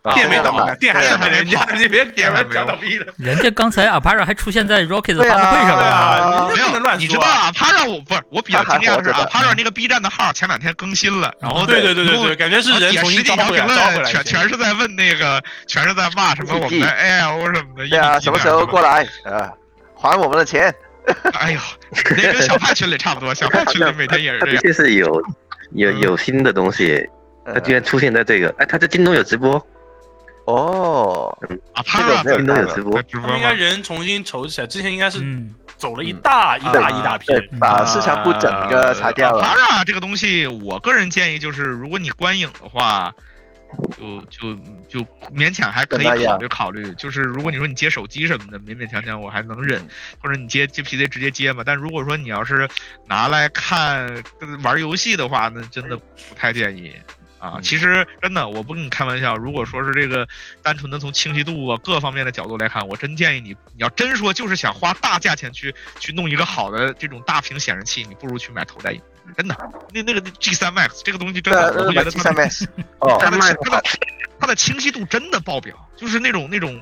[0.09, 3.07] 哦嗨，啊店没倒这个呢，店还对是人家，你别别店还没倒闭了。
[3.17, 7.53] 人家刚才阿帕尔还出现在 Rocket 的发布会上对了啊没有你不能乱说你知道啊？
[7.53, 17.89] 帕让我不是我比较惊讶的是啊，他还活着的帕让那个 B 站的号前两天更新了，然后对对对对对，感觉是人也重新招十几条评论，全全是在问那个，全是在骂什么我们的 AL 什么的。
[17.89, 19.07] 对啊，什么时候过来？
[19.25, 19.33] 来？
[19.33, 19.51] 啊，
[19.97, 20.75] 还我们的钱。
[21.41, 21.61] 哎呦，
[22.17, 24.61] 那跟小派群里差不多，小派群里每天也是他的这样。
[24.63, 25.07] 确是有
[25.73, 27.09] 有嗯有新的东西，
[27.47, 29.55] 他居然出现在这个，哎，他在京东有直播，
[30.49, 31.39] 哦，
[31.75, 33.53] 啊，帕让这个没有京东有直播在，直播他应该？
[33.53, 39.43] 人重新筹起来，之前应该是嗯，走了一大一大一大批对，把市场部整个裁掉了。
[39.43, 43.13] 当然，这个东西，我个人建议就是，如果你观影的话，
[43.99, 44.55] 就就
[44.89, 45.07] 就
[45.37, 46.95] 勉强还可以考虑考虑。
[46.95, 49.87] 就是如果你说你接手机什么的，勉勉强强我还能忍，
[50.23, 51.63] 或者你接接 PC 直接接嘛。
[51.67, 52.67] 但如果说你要是
[53.07, 54.25] 拿来看
[54.63, 56.95] 玩游戏的话，那真的不太建议。
[57.39, 59.37] 啊，嗯其实真的，我不跟你开玩笑。
[59.37, 60.27] 如果说是这个
[60.63, 69.01] 单纯的从清晰度啊各方面的角度来看，我真建议你，你要真说就是想花大价钱去去弄一个好的这种大屏显示器，你不如去买头戴荧。
[69.37, 69.55] 真的，
[69.93, 72.67] 那那个 G 3 Max 这个东西真的，，我会觉得 G 它三的 Max。
[73.01, 73.83] 哦，它的卖它的
[74.41, 76.81] 它的清晰度真的爆表，就是那种那种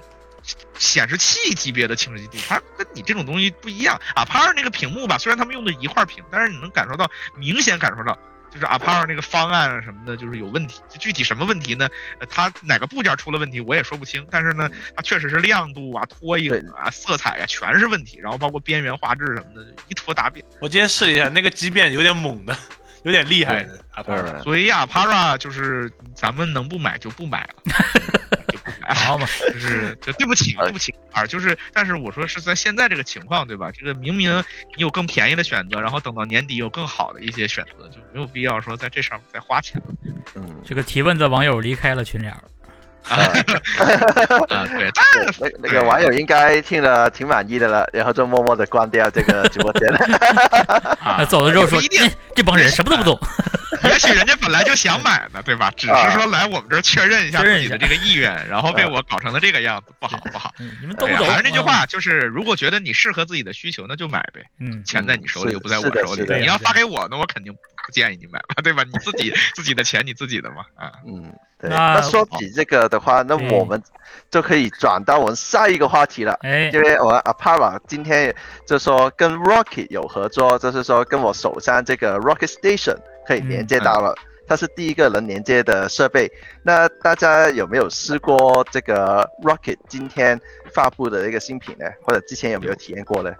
[0.78, 4.00] 显示器级别的清晰度，它跟你这种东西不一样。
[4.14, 8.16] p a r 那个屏幕吧，虽然他们用的一块屏，但是你能感受到明显感受到。
[8.56, 10.80] 就是 a p a r 那个方案啊什么的，就是有问题。
[10.98, 11.86] 具体什么问题呢？
[12.18, 14.26] 呃，它哪个部件出了问题，我也说不清。
[14.30, 18.18] 但是呢，它确实是亮度啊、拖影啊、色彩啊，全是问题。
[18.18, 20.42] 然后包括边缘画质什么的，一坨大便。
[20.60, 22.56] 我今天试了一下，那个畸变有点猛的，
[23.02, 23.78] 有点厉害的。
[23.90, 27.62] 啊，嗯，所以 a p a r 就是咱们能不买就不买了，
[28.48, 28.55] 就不买了。
[28.94, 33.70] 好嘛，就是就对不起，对不起啊，就是，但是我说是在现在这个情况，对吧？
[33.72, 34.38] 这个明明
[34.76, 39.94] 你有更便宜的选择，然后等到年底有更好的一些选择，就没有必要说在这上面再花钱了
[40.34, 42.32] 嗯，这个提问的网友离开了群聊。
[43.08, 43.16] 啊。
[44.48, 45.04] 啊，对，但
[45.38, 49.98] 那那个网友应该听了挺满意的了，然后就默默的关掉这个直播间了。
[51.02, 53.18] 啊，走了之后说一定哎，这帮人什么都不懂。
[53.84, 55.70] 也许人家本来就想买呢，对吧？
[55.76, 60.52] 只是说来我们这儿确认一下自己的这个意愿，然后被我搞成了这个样子，不好不好。
[60.58, 61.26] 你们都不懂？
[61.28, 64.42] 还是那句话，就是如果觉得你适合自己的需求，那就买呗。
[64.60, 68.82] 嗯，钱在你手里又不在我手里，你要发给我，那我肯定不建议你买吧，对吧？
[68.84, 71.70] 你自己自己的钱你自己的嘛，啊，嗯，对。
[71.70, 73.82] 那说起这个的话，那我们
[74.30, 76.32] 就可以转到我们下一个话题了。
[76.42, 78.34] 哎，因为我 Apara 今天
[78.66, 84.14] 就说跟 Rocket 有合作，就是说跟我手上这个 Rocket Station 可以连接到了，
[84.46, 86.30] 它是第一个能连接的设备。
[86.62, 90.40] 那大家有没有试过这个 Rocket 今天
[90.74, 91.86] 发布的一个新品呢？
[92.02, 93.32] 或者之前有没有体验过呢？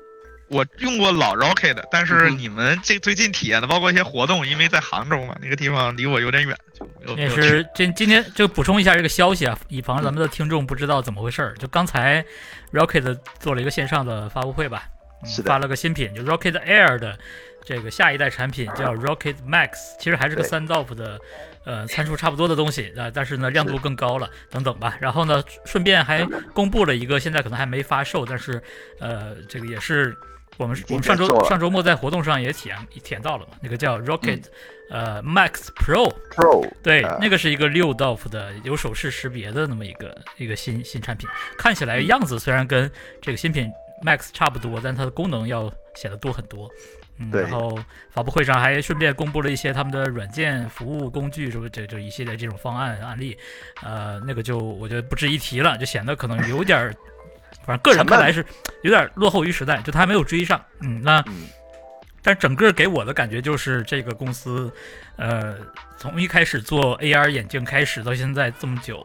[0.48, 6.56] 我用过老 Rocket 的，但是你们这最近体验的，包括一些活动，因为在杭州嘛，那个地方离我有点远，
[7.04, 11.54] 就也是今今天就补充一下这个消息啊，以防咱们的听众不知道怎么回事儿。
[11.54, 12.24] 就刚才
[12.72, 14.84] Rocket 做了一个线上的发布会吧，
[15.44, 17.18] 发了个新品，就 Rocket Air 的
[17.64, 21.18] 这个下一代产品叫 Rocket Max，其实还是个三 DOF 的，
[21.64, 24.96] 呃，参数差不多的东西啊，但是呢亮度更高了，等等吧。
[25.00, 28.62] 然后呢，顺便还公布了一个现在可能还没发售，但是
[29.00, 30.16] 呃，这个也是。
[30.58, 34.44] 我们我们上周上周末在活动上也体验体验到了嘛，那个叫 Rocket，
[34.90, 42.90] 呃 Max Pro Pro，对，那个是一个六 DOF 的有手势识别的那么一个一个新新产品，看起来样子虽然跟
[43.20, 43.70] 这个新品
[44.02, 46.70] Max 差不多，但它的功能要显得多很多。
[47.18, 47.78] 嗯，然后
[48.10, 53.36] 发布会上还顺便公布了一些他们的软件服务工具，什么这这一系列这种方案案例？
[53.82, 56.94] 呃，那个就我觉得不值一提了，就显得可能有点。
[57.66, 58.44] 反正个人看来是
[58.82, 60.64] 有点落后于时代，就他还没有追上。
[60.80, 61.24] 嗯，那，
[62.22, 64.72] 但整个给我的感觉就是这个公司，
[65.16, 65.56] 呃，
[65.96, 69.04] 从一开始做 AR 眼镜开始到现在这么久，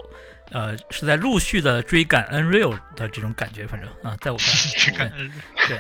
[0.52, 3.66] 呃，是在陆续的追赶 Nreal 的这种感觉。
[3.66, 4.38] 反正啊，在我
[4.96, 5.14] 看来，
[5.68, 5.80] 对，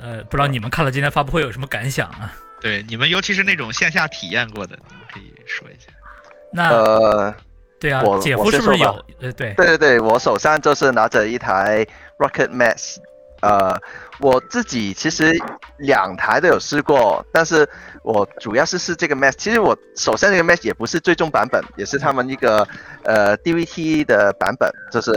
[0.00, 2.34] 呃，不知道你们看了今天发布会有什么感想啊？
[2.60, 5.92] 对，你们尤其是那种线下体验过的，你们可以说一下。
[6.52, 7.34] 那呃。
[7.82, 9.04] 对啊，姐夫是不是有？
[9.20, 11.84] 呃，对，对对对，我手上就是拿着一台
[12.16, 12.98] Rocket Max，
[13.40, 13.76] 呃，
[14.20, 15.36] 我自己其实
[15.78, 17.68] 两台都有试过，但是
[18.04, 19.32] 我主要是试这个 Max。
[19.32, 22.64] 其实我手上这个 Max 也不是最终版本，也是他们一个
[23.02, 25.10] 呃 DVT 的版本，就是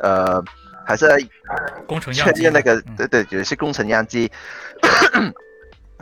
[0.00, 0.42] 呃
[0.86, 1.06] 还是
[1.86, 4.32] 工程确认那个，对对，也是工程样机。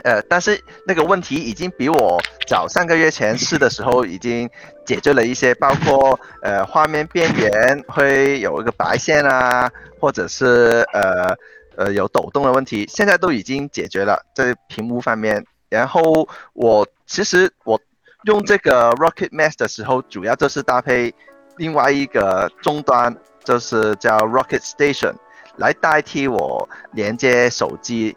[0.05, 4.47] 呃，但是那个问题已经比我早三个月前试的时候已经
[4.85, 9.67] 解决了一些，包括呃画面边缘会有一个白线啊，
[9.99, 11.35] 或者是呃
[11.75, 15.43] 呃有抖动的问题，现在都已经解决了在屏幕方面。
[15.69, 17.81] 然后我其实我
[18.25, 21.11] 用这个 Rocket Max 的时候，主要就是搭配
[21.57, 25.15] 另外一个终端，就是叫 Rocket Station
[25.57, 28.15] 来代替我连接手机。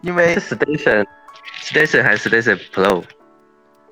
[0.00, 3.02] 因为 station，station 还是 station pro，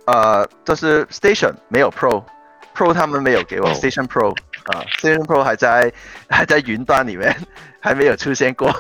[0.07, 4.31] 呃，这是 station 没有 pro，pro 他们没有给我 station pro
[4.67, 5.93] 啊，station pro 还在
[6.29, 7.37] 还在云端里面，
[7.81, 8.73] 还没有出现过。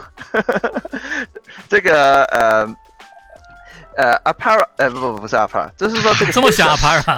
[1.69, 2.77] 这个呃
[3.97, 7.11] 呃 apara 呃不不不是 apara，就是说这个这么想 apara，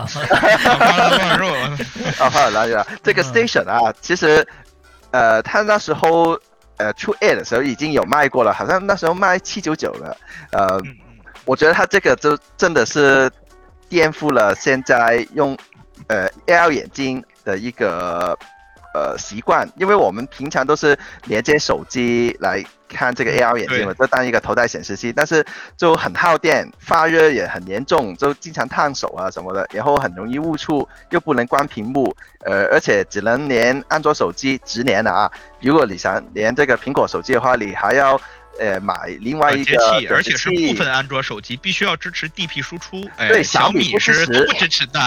[2.19, 4.47] 啊好来了，这个 station 啊，其实
[5.11, 6.41] 呃他那时候。
[6.79, 10.17] 呃，出 Air 的时候已经有卖过了，好像那时候卖七九九了。
[10.53, 10.81] 呃，
[11.45, 13.31] 我觉得它这个就真的是
[13.89, 15.57] 颠覆了现在用
[16.07, 18.39] 呃 AR 眼镜的一个
[18.95, 22.65] 呃习惯，因为我们平常都是连接手机来。
[22.89, 25.45] 看这个 AR 眼镜嘛，就当一个头戴显示器，但是
[25.77, 35.31] 就很耗电，发热也很严重，就经常烫手啊什么的，然后很容易误触，又不能关屏幕，呃，而且只能连安卓手机直连的啊。
[35.61, 38.21] 如果你想连这个苹果手机的话，你还要
[38.59, 39.77] 呃买另外一个
[40.11, 43.09] 而且是部分安卓手机必须要支持 DP 输出。
[43.17, 45.01] 对，小米是都不支持的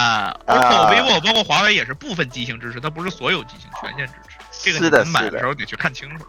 [0.45, 4.37] ，OPPO、vivo 包括华为也是部分机型支持，它不是所有机型全线支持。
[4.63, 6.25] 这个你买的时候得去看清楚。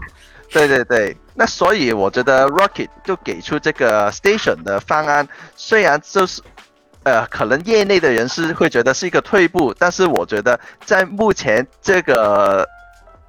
[0.53, 6.43] 对对对，那所以我觉得 Rocket 就给出这个 Station 的方案，虽然就是，
[7.05, 12.69] 呃，可能业内的人士会觉得是一个退步，但是我觉得在目前这个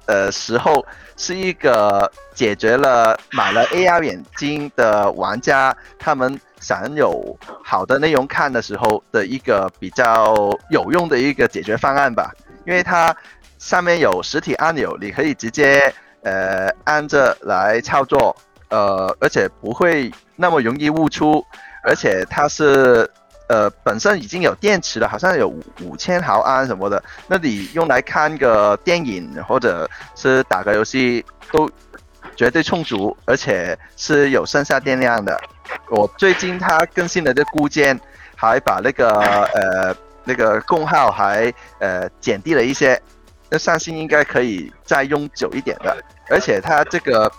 [0.04, 0.84] 呃时候，
[1.16, 7.34] 是一个解决了买了 AR 眼镜的玩家他们想有
[7.64, 10.34] 好的内容看的时候的一个比较
[10.68, 12.30] 有用的一个解决方案吧，
[12.66, 13.16] 因为它
[13.58, 15.90] 上面有实体按钮，你可以直接。
[16.24, 18.34] 呃，按着来操作，
[18.68, 21.44] 呃，而且不会那么容易误出，
[21.82, 23.08] 而且它是
[23.46, 25.46] 呃本身已经有电池了，好像有
[25.82, 31.70] 五千毫安什么的，那你用来看个电影或者是打个游戏都
[32.34, 35.38] 绝对充足，而且是有剩下电量的。
[35.90, 37.98] 我最近它更新的这固件
[38.34, 39.94] 还把那个呃
[40.24, 43.00] 那个功耗还呃减低了一些，
[43.50, 45.94] 那相信应该可以再用久一点的。
[46.28, 47.30] 而且它这个，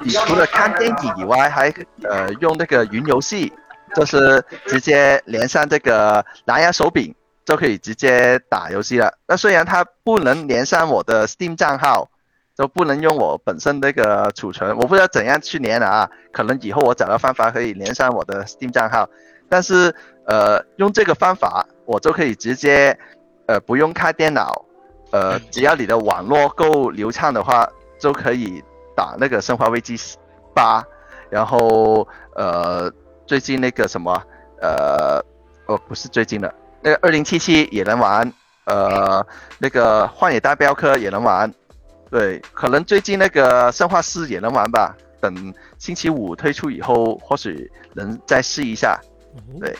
[0.00, 1.72] 你除了看电影以外，还
[2.02, 3.52] 呃用那个云游戏，
[3.94, 7.14] 就是直接连上这个蓝牙手柄
[7.44, 9.12] 就可以直接打游戏了。
[9.26, 12.08] 那虽然它不能连上我的 Steam 账号。
[12.58, 16.10] 都不能用我本身那个储存，我不知道怎样去连啊。
[16.32, 19.08] 可能以后我找到方法可以连上我的 Steam 账号，
[19.48, 19.94] 但是
[20.26, 22.98] 呃，用这个方法我就可以直接
[23.46, 24.64] 呃不用开电脑，
[25.12, 27.64] 呃，只要你的网络够流畅的话，
[27.98, 28.62] 就可以
[28.96, 29.96] 打那个《生化危机
[30.54, 30.80] 八》，
[31.30, 32.92] 然后呃，
[33.26, 34.12] 最近那个什么
[34.60, 35.22] 呃，
[35.66, 38.32] 哦不是最近的，那个二零七七也能玩，
[38.64, 39.24] 呃，
[39.58, 41.52] 那个《幻野大镖客》也能玩。
[42.10, 44.96] 对，可能最近那个生化四也能玩吧。
[45.20, 48.98] 等星期五推出以后，或许能再试一下。
[49.60, 49.76] 对，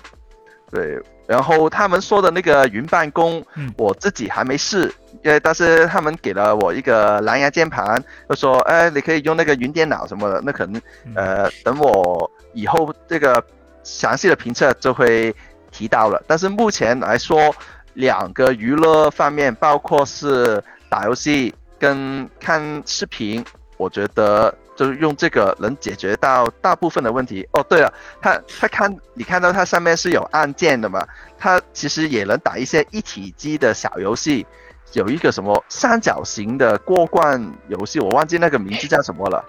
[0.70, 1.02] 对。
[1.26, 3.42] 然后他们说的那个云办公，
[3.76, 4.92] 我自己还没试，
[5.22, 10.40] 因为但是他们给了我一个蓝牙键盘，就说，哎，你可以用那个云电脑什么的。
[10.44, 10.80] 那可能，
[11.14, 13.44] 呃，等我以后这个
[13.82, 15.34] 详细的评测就会
[15.70, 16.22] 提到了。
[16.26, 17.54] 但是目前来说，
[17.94, 21.54] 两个娱乐方面，包括是打游戏。
[21.80, 23.44] 跟看视频，
[23.76, 27.48] 我觉得就是用这个能解决到大部分的问题。
[27.52, 31.06] 哦，对了，它它看你看到它上面是有按键的嘛？
[31.38, 34.44] 它其实也能打一些一体机的小游戏，
[34.92, 39.44] 有一个什么三角形的过关游戏，我忘记那个名字叫什么了。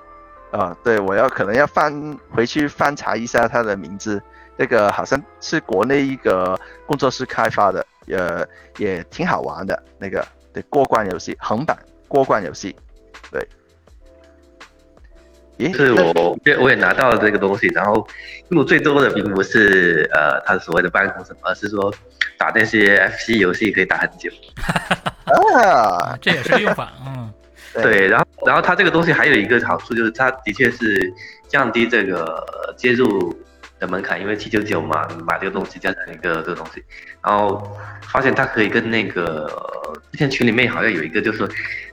[0.51, 4.21] 啊，对，我要可能要翻回去翻查一下它的名字。
[4.57, 8.45] 那个好像是国内一个工作室开发的，呃，
[8.77, 11.77] 也挺好玩的那个对过关游戏横版。
[12.09, 12.75] 过关游戏，
[13.31, 13.47] 对，
[15.59, 18.07] 咦，是我，我也拿到了这个东西，然后
[18.49, 21.93] 用的最多的并不是呃，他所谓的办公什么，而是说
[22.37, 24.31] 打那些 FC 游戏可以打很久。
[25.27, 27.31] 啊，这也是个用法，嗯，
[27.83, 31.13] 对，然后，然后它这个东西还有一个好处就是，它的确是
[31.49, 33.37] 降低这个接入
[33.79, 36.81] 的门槛，因为七九九嘛，你买这个东西加上一个这个东西，
[37.21, 39.45] 然后发现它可以跟那个
[40.11, 41.47] 之前群里面好像有一个就是说。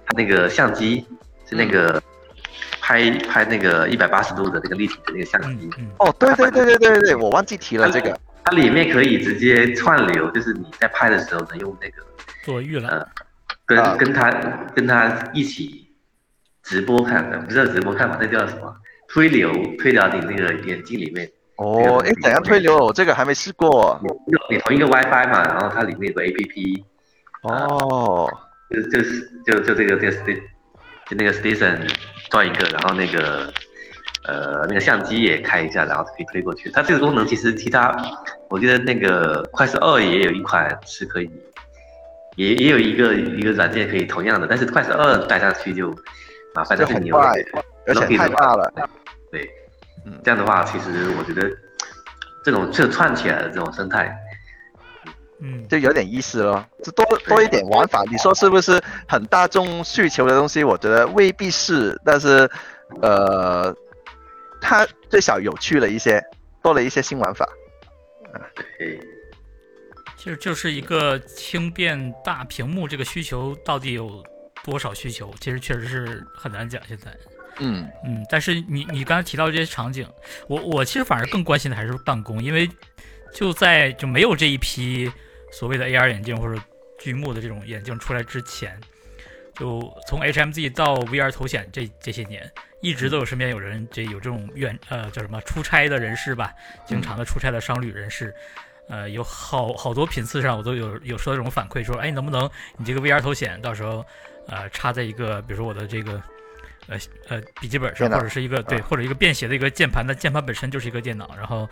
[0.08, 1.04] 它那个相机
[1.50, 2.00] 是那个
[2.86, 5.68] 拍拍那个一百八十度的那个立体的那个相机。
[5.98, 8.16] 哦，对对对对对对，我忘记提了这个。
[8.44, 12.00] 它里面可以直接串流，就是你在拍的时候能用那个
[12.44, 13.04] 做预览，
[13.66, 14.30] 跟跟他
[14.72, 15.88] 跟他一起
[16.62, 18.18] 直播看的，不是直播看嘛？
[18.20, 18.72] 那叫什么？
[19.08, 21.28] 推流推到你那个眼睛里面。
[21.56, 22.78] 哦，哎，怎样推流？
[22.78, 24.00] 我这个还没试过。
[24.48, 26.84] 你同一个 WiFi 嘛，然后它里面有个 APP。
[27.42, 28.32] 哦。
[28.70, 30.40] 就就是就就这个这个 st
[31.08, 31.78] 就那个 station
[32.30, 33.52] 转一个，然后那个
[34.24, 36.70] 呃那个相机也开一下，然后可以推过去。
[36.70, 37.96] 它这个功能其实其他，
[38.48, 41.30] 我觉得那个快手二也有一款是可以，
[42.34, 45.94] 也也有一个一个软件可以同样的，但是快手二带上去就
[46.54, 48.72] 麻烦的很牛，而且太大了。
[49.30, 49.48] 对，
[50.24, 51.48] 这样的话其实我觉得
[52.44, 54.12] 这种这串起来的这种生态。
[55.38, 58.02] 嗯，就有点意思咯，就多多一点玩法。
[58.10, 60.64] 你说是不是很大众需求的东西？
[60.64, 62.50] 我觉得未必是，但是，
[63.02, 63.76] 呃，
[64.62, 66.24] 它最少有趣了一些，
[66.62, 67.46] 多了一些新玩法。
[68.78, 68.98] 对，
[70.16, 74.24] 其实就是一个轻便大屏幕，这个需求到底有
[74.64, 75.30] 多少需求？
[75.38, 76.80] 其实确实是很难讲。
[76.88, 77.14] 现在，
[77.58, 80.08] 嗯嗯，但是你你刚才提到这些场景，
[80.48, 82.66] 我我其实反而更关心的还是办公，因为
[83.34, 85.12] 就在就没有这一批。
[85.58, 86.60] 所谓的 AR 眼镜或者
[86.98, 88.78] 巨幕的这种眼镜出来之前，
[89.54, 92.52] 就从 HMZ 到 VR 头显这这些年，
[92.82, 96.52] 一直都有身边有人这有这种远呃叫什么出差的人士吧，
[96.84, 98.34] 经常的出差的商旅人士，
[98.90, 104.04] 呃有好好多频次上我都有有收到这种反馈说，哎能不能你这个 VR 头显到时候
[104.48, 106.22] 呃插在一个比如说我的这个
[106.86, 106.98] 呃
[107.28, 111.66] 呃笔记本上或者是一个对或者一个便携的一个键盘那键盘本身就是一个电脑，然后。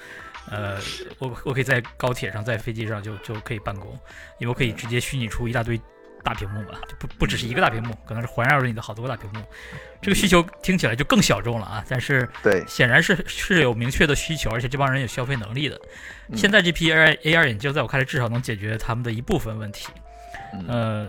[0.51, 0.79] 呃，
[1.19, 3.93] 我我可以在高铁上，在飞机上就就可以办公，
[4.39, 5.81] 因为我可以直接虚拟出一大堆
[6.23, 9.43] 大屏幕嘛，就不不只是一个大屏幕，可能是环绕着你的好多个大屏幕。
[10.03, 15.81] 这个需求听起来就更小众了啊，但是对，显然是是有明确的需求，而且这帮人有消费能力的。
[16.35, 19.89] 现在这批 AI AR 眼镜，在我看来至少能解决他们的一部分问题。
[20.69, 21.09] 呃，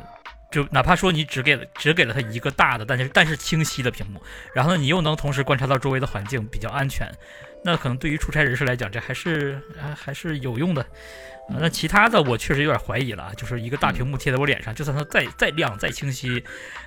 [0.50, 4.22] 就哪怕说你只给了只给了他一个大的，但是但是清晰的屏幕，
[4.54, 7.10] 然后呢，你又能同时观察到周围的环境，比较安全。
[7.66, 10.86] 那可能对于出差人士来讲，这还是啊还是有用的。
[11.48, 16.44] 那其他的我确实有点怀疑了，就是一个大屏幕贴在我脸上，就算它再再亮再清晰，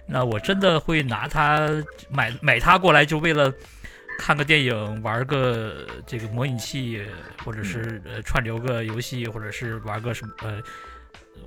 [0.07, 1.69] 那我真的会拿它
[2.09, 3.53] 买买它过来，就为了
[4.21, 7.05] 看个电影、玩个这个模拟器，
[7.45, 10.63] 或者是嗯呃串流个游戏，或者是玩个什么呃，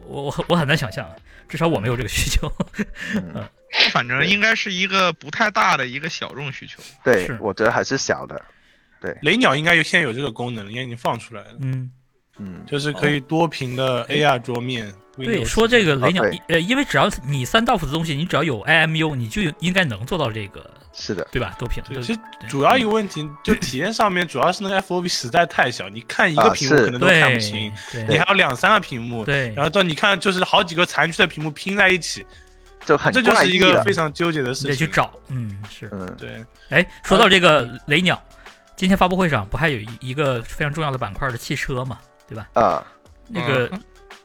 [0.05, 1.09] 我我很我很难想象，
[1.47, 2.49] 至少我没有这个需求。
[3.15, 3.47] 嗯，
[3.91, 6.81] 反正应该是一个不太大的一个小众需求。
[7.03, 8.41] 对是，我觉得还是小的。
[9.21, 11.91] 雷鸟应该有现在有这个功能，应该已经放出来了，嗯，
[12.37, 14.93] 嗯，就是可以多屏的 AR 桌面。
[15.17, 21.53] 对，说这个雷鸟呃，因为只要你三道夫的东西，你只要有 IMU，你就应该能做到这个，是的，对吧？
[21.59, 21.83] 多屏。
[21.87, 32.25] 对，其实主要一个问题就体验上面，主要是那个 FOV 实在太小，你看一个屏幕可能都看不清，对你还有两三个屏幕，对然后到你看就是好几个残缺的屏幕拼在一起，
[32.85, 33.93] 就很这就是一个非。
[33.93, 34.69] 常纠结的事情。
[34.69, 35.89] 得去找，嗯，是。
[35.91, 38.19] 嗯，对，哎，说到这个雷鸟，
[38.81, 42.49] 今天发布会上不还有一一个非常重要的板块的汽车嘛，对吧？
[42.55, 42.83] 啊，
[43.27, 43.69] 那个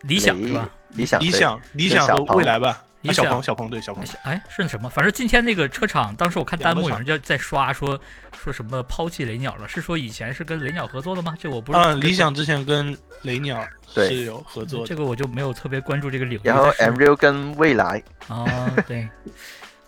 [0.01, 0.67] 理想是吧？
[0.95, 4.89] 理想理想理想和未来吧，理想啊小鹏小鹏对小鹏，哎，是什么？
[4.89, 8.01] 反正今天那个车厂，当时我看弹幕有人就在刷说
[8.35, 11.37] 说什么抛弃雷鸟了，是说以前是跟雷鸟合作的吗？
[11.39, 16.41] 这我不是嗯，理想之前跟雷鸟是有合作的，这个我就没有特别关注这个领域。
[16.45, 16.73] 然后
[17.15, 18.47] 跟未来，啊，
[18.87, 19.07] 对，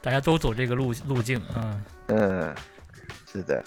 [0.03, 2.55] 大家都走这个路路径，嗯嗯，
[3.33, 3.65] 是的。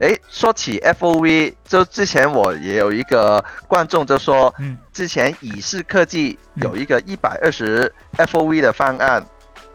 [0.00, 9.24] 诶，说起 FOV，就之前我也有一个观众就说，嗯之前以视科技有一个一百二十 FOV 的方案，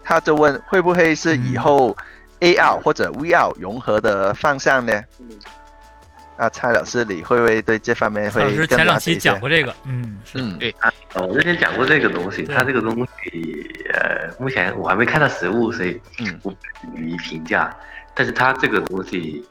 [0.03, 1.95] 他就问会不会是以后
[2.39, 5.03] AR 或者 VR 融合的方向呢？
[6.35, 9.29] 啊，蔡老师，你会不会对这方面蔡老会更师前两期了解？
[9.29, 10.57] 讲过这个，嗯，是嗯，
[11.13, 16.51] 哦，我之前讲过这个东西，对它这个东西，呃，目前我还没看到实物，所以嗯不
[16.95, 17.73] 予以评价。
[18.15, 19.43] 但是它这个东西，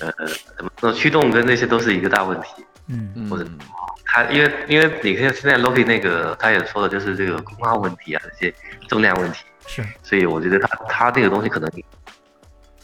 [0.00, 0.12] 呃，
[0.56, 2.64] 怎么说，驱动跟那些都是一个大问题。
[2.88, 3.58] 嗯或者嗯，
[4.04, 8.54] 它因为因为你看现在 Loki 那个，他也说了，就是这个功耗问题啊，这些
[8.88, 11.70] 重量问题，是，所以我觉得他他这个东西可能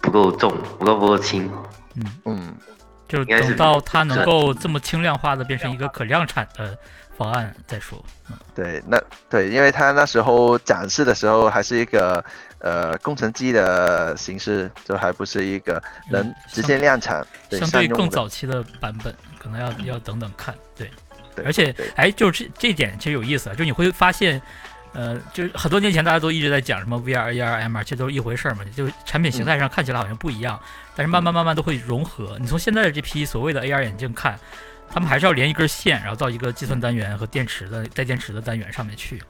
[0.00, 1.50] 不够重，不够不够轻。
[1.96, 2.54] 嗯，嗯，
[3.09, 6.76] 就是等到它能够这么轻量化的变成一个可量产的
[7.16, 8.04] 方案再说。
[8.30, 9.00] 嗯对，那
[9.30, 12.22] 对，因为它那时候展示的时候还是一个
[12.59, 20.54] 呃工程机的形式，就还不是一个能嗯直接量产，对，相对更早期的版本，可能要要等等看。
[20.76, 20.90] 对，
[21.34, 24.42] 对而且对哎，就是这这点其实有意思啊，就你会发现，
[24.92, 30.61] 呃，就是很多年前大家都一直在讲什么 VR、AR、MR，这都是一回事儿嘛，就是产品形态上看起来好像不一样，
[30.99, 32.36] 但是慢慢慢慢都会融合。
[32.40, 34.36] 你从现在的这批所谓的 AR 眼镜看，
[34.90, 39.22] 他们还是要连一根线，然后到一个计算单元和电池的带电池的单元上面去。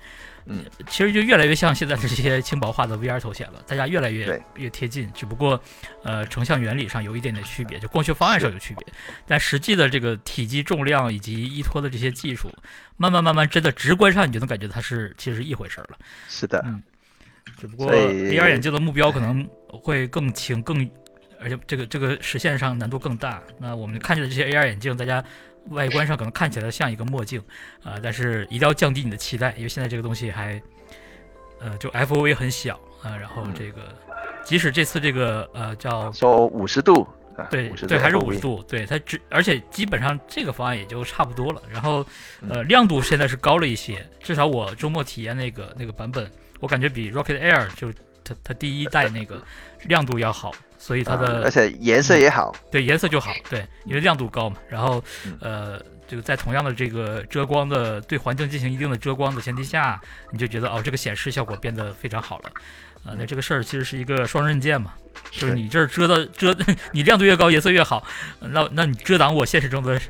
[0.47, 5.63] 嗯，其实就越来越像现在的这些轻薄化的 VR 头显了，大家越来越越贴近，只不过
[6.03, 8.87] 呃成像原理上有一点点区别，就光学方案上有区别，
[9.27, 12.51] 但实际的这个体积、重量以及依托的这些技术，
[12.97, 15.99] 慢慢慢慢真的直观上你就能感觉它是其实是一回事儿了。
[16.31, 16.83] 是的，嗯
[17.59, 20.89] 只不过 VR 眼镜的目标可能会更轻、更，
[21.41, 23.43] 而且这个这个实现上难度更大。
[23.59, 25.25] 那我们看见的这些 AR 眼镜，大家
[25.71, 27.43] 外观上可能看起来像一个墨镜
[27.83, 30.61] 啊、但是一定要降低你的期待，因为现在这个东西还，
[31.61, 33.95] 呃，就 FOV 很小啊、然后这个
[34.43, 41.63] 即使这次这个呃叫说五十度，啊对50度对，还是五十度，对它只而且基本上这个方案也就差不多了。
[41.71, 42.05] 然后
[42.41, 46.29] 嗯呃亮度现在是高了一些，至少我周末体验那个那个版本，
[46.59, 47.93] 我感觉比 Rocket Air 就
[48.25, 49.41] 它它第一代那个
[49.85, 50.53] 亮度要好，
[50.89, 54.57] 所以它啊的、而且颜色也好，对颜色就好，对，因为亮度高嘛。
[54.71, 60.01] 然后嗯呃这个在同样的这个遮光的对环境进行一定的遮光的前提下，
[60.33, 62.51] 你就觉得哦这个显示效果变得非常好了。
[63.05, 64.95] 啊、那这个事儿其实是一个双刃剑嘛，
[65.31, 66.57] 就是你这儿遮的遮，
[66.93, 68.03] 你亮度越高，颜色越好，
[68.41, 70.01] 那那你遮挡我现实中的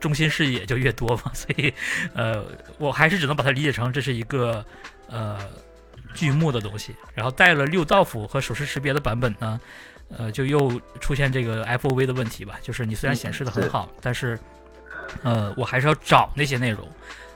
[0.00, 1.72] 中心视野就越多嘛，所以，
[2.14, 2.42] 呃，
[2.78, 4.64] 我还是只能把它理解成这是一个
[5.08, 5.38] 呃
[6.14, 6.94] 剧目的东西。
[7.14, 9.60] 然后带了六道符和手势识别的版本呢，
[10.18, 14.38] 呃，就又出现这个 FOV 的问题吧，就是你虽然显示的很好，但是
[15.22, 16.86] 呃，我还是要找那些内容。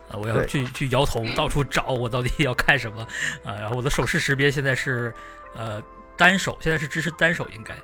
[0.09, 3.03] 呃，我要去去摇头，到处找我到底要看什么
[3.45, 5.13] 啊、然后我的手势识别现在是
[5.57, 5.83] 呃
[6.17, 7.75] 单手，现在是支持单手应该。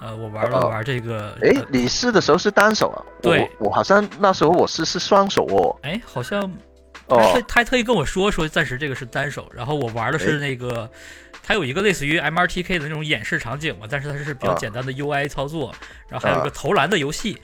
[0.00, 2.98] 呃，我玩了哦玩这个，诶，呃你试的时候是单手啊？
[3.22, 5.74] 对我，我好像那时候我试是双手哦。
[5.82, 6.42] 哎，好像
[7.08, 10.90] 他哦特，他还特意跟我说说暂时这个是单手，然后我玩的是那个，
[11.42, 14.56] 它有一个类似于 MRTK 的那种演示场景嘛，但是它是比较啊。
[14.58, 15.74] 简单的 UI 操作，
[16.08, 17.36] 然后还有一个啊投篮的游戏，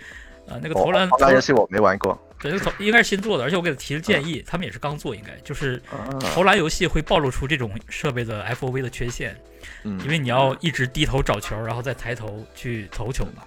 [0.46, 2.16] 呃，那个哦投篮游戏我没玩过。
[2.40, 9.36] 对，那个投应该是新做的，而且我给他提了建议，他们也是刚做，应该就是啊，投篮游戏会暴露出这种设备的 FOV 的缺陷，
[9.82, 9.98] 嗯。
[10.04, 13.42] 因为你要一直低头找球，然后再抬头去投球嘛。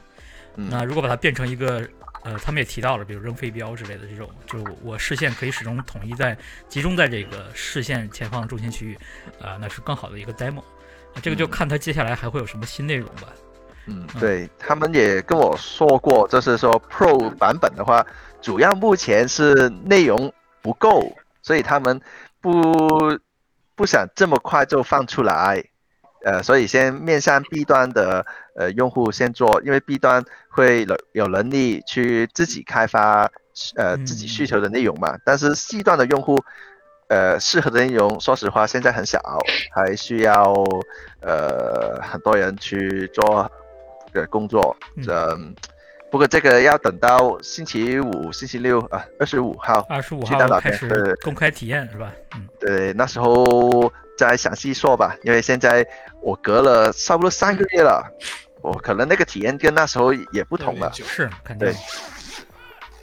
[0.58, 0.68] 嗯。
[0.70, 1.88] 那如果把它变成一个，
[2.24, 6.38] 呃，他们也提到了，比如扔飞镖之类的这种，就我视线可以始终统一在
[6.69, 8.95] 集中在这个视线前方中心区域，
[9.41, 10.59] 啊、那是更好的一个 demo。
[10.59, 13.28] 啊这个就嗯看他接下来还会有什么新内容吧。
[13.88, 18.05] 嗯，对他们也跟我说过，就是说 Pro 版本的话，
[18.39, 21.11] 主要目前是内容不够，
[21.41, 21.99] 所以他们
[22.39, 22.51] 不
[23.76, 25.63] 不想这么快就放出来，
[26.24, 28.24] 呃，所以先面向 B 端的
[28.56, 33.32] 呃用户先做，因为 B 端会有有能力去自己开发
[33.76, 36.38] 呃自己需求的内容嘛，但是 C 端的用户。
[37.14, 39.20] 呃，适合的内容，说实话，现在很小，
[39.76, 40.54] 还需要
[41.20, 43.52] 呃很多人去做
[44.14, 44.74] 的工作。
[44.95, 45.54] 嗯，
[46.12, 52.12] 不过这个要等到星期五、星期六啊，二十五号，二十五号开始公开体验是吧？
[52.36, 55.88] 嗯，对，那时候再详细说吧，因为现在
[56.22, 58.05] 我隔了差不多三个月了，
[58.62, 60.91] 我可能那个体验跟那时候也不同了。
[60.93, 61.74] 是，肯定。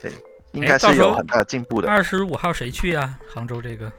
[0.02, 0.12] 对。
[0.52, 1.88] 应该是有很大进步的。
[1.90, 3.14] 二十五号谁去呀？
[3.32, 3.92] 杭州这个，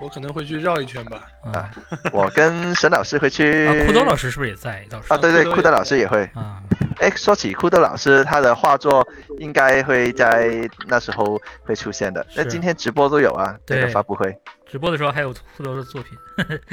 [0.00, 1.24] 我可能会去绕一圈吧。
[1.42, 1.68] 啊，
[2.12, 3.84] 我跟沈老师会去。
[3.84, 4.86] 库德老师是不是也在？
[4.88, 6.22] 到时候啊，对对，库德老师也会。
[6.34, 6.62] 啊，
[6.98, 9.06] 哎，说起库德老师，他的画作
[9.38, 12.26] 应该会在那时候会出现的。
[12.34, 14.36] 那今天直播都有啊，这个发布会。
[14.66, 16.18] 直播的时候还有库德的作品，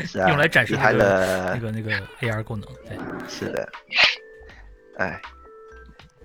[0.06, 2.68] 是啊，用来展示那个那个那个 AR 功能。
[2.86, 2.98] 对，
[3.28, 3.70] 是的。
[4.98, 5.22] 哎，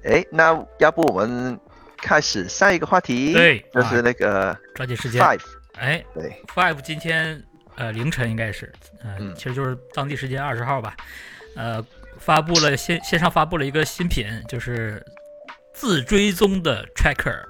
[0.05, 1.59] 哎，那要不我们？
[2.01, 5.21] 开始下一个话题，对，就是那个抓紧时间。
[5.21, 5.43] Five，
[5.77, 7.43] 哎，对，Five 今天
[7.75, 8.73] 呃凌晨应该是，
[9.03, 10.97] 嗯，其实就是当地时间二十号吧，
[11.57, 11.85] 呃，
[12.19, 15.05] 发布了线线上发布了一个新品，就是
[15.73, 17.43] 自追踪的 Tracker，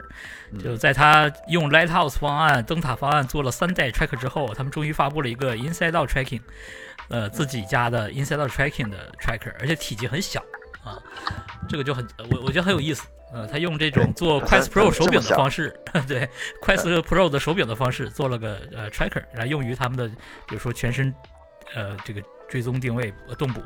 [0.63, 6.43] 就在他用 Lighthouse 方案、灯塔方案做了三代 Tracker 之后，他们终于发布了一个 Inside Out Tracking，
[7.09, 10.41] 呃，自己家的 Inside Out Tracking 的 Tracker，而且体积很小
[10.85, 11.03] 啊，
[11.69, 13.07] 这个就很我我觉得很有意思。
[13.31, 16.27] 呃，他用这种做 Quest Pro 手柄的方式，对
[16.63, 20.09] Quest Pro 的手柄的方式做了个呃 tracker，来用于他们的，
[20.47, 21.15] 比如说全身，
[21.75, 23.61] 呃，这个追踪定位动捕。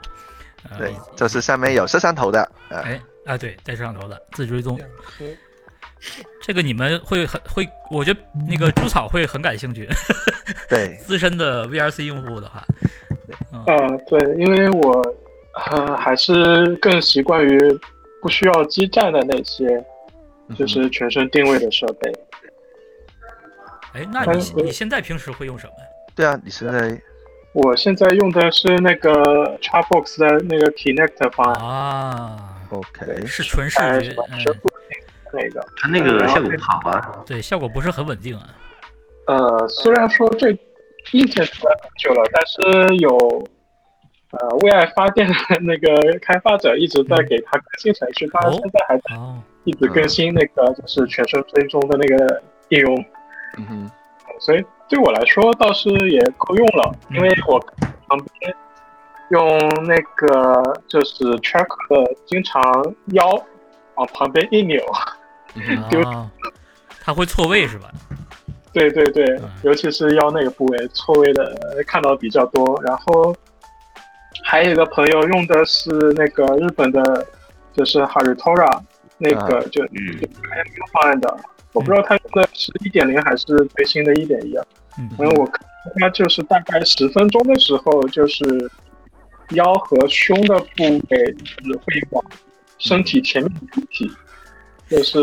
[0.79, 2.51] 对，就是上面有摄像头的。
[2.71, 4.79] 哎啊，对，带摄像头的自追踪。
[6.41, 9.89] 这个你们会很会，我觉得那个猪草会很感兴趣。
[10.69, 12.65] 对， 资深的 VRC 用户的话。
[13.53, 15.17] 嗯，对，因为我
[15.71, 17.59] 呃还是更习惯于。
[18.23, 19.85] 不需要基站的那些，
[20.57, 22.13] 就是全身定位的设备。
[23.95, 25.85] 哎，那你你现在平时会用什么呀？
[26.15, 27.03] 对啊，你现在，
[27.53, 29.13] 我现在用的是那个
[29.59, 32.59] Xbox 的那个 Kinect 方案啊。
[32.71, 34.15] OK，是纯视觉，
[35.33, 37.23] 那个它那个效果不好啊。
[37.27, 38.49] 对，效果不是很稳定啊。
[39.27, 40.51] 呃，虽然说这
[41.13, 43.47] 硬件出来很久了，但是有。
[44.33, 49.03] 呃，为爱发电的那个开发者一直在给它更新程序，他现在还在
[49.65, 53.05] 一直更新那个就是全身追踪的那个应用。
[53.59, 53.91] 嗯哼，
[54.41, 57.59] 所以对我来说倒是也够用了，因为我
[58.09, 58.55] 旁边
[59.31, 61.67] 用那个就是 track
[62.27, 62.63] 经常
[63.13, 63.29] 腰
[63.95, 64.81] 往旁边一扭，
[65.91, 66.03] 就
[67.01, 67.91] 他会错位是吧？
[68.73, 73.35] 对对对，尤其是腰那个部位错位的看到比较多，然后。
[74.45, 77.27] 还有一个朋友用的是那个日本的，
[77.75, 78.81] 就是 Haritora
[79.19, 81.37] 那个就就 M 方案的，
[81.73, 83.45] 我不知道他用的是一点零还是
[83.75, 84.65] 最新的一点一啊。
[84.97, 85.67] 因为我看
[85.99, 88.71] 他就是大概十分钟的时候，就是
[89.51, 92.25] 腰和胸的部位是会往
[92.79, 94.11] 身体前面凸起，
[94.89, 95.21] 就是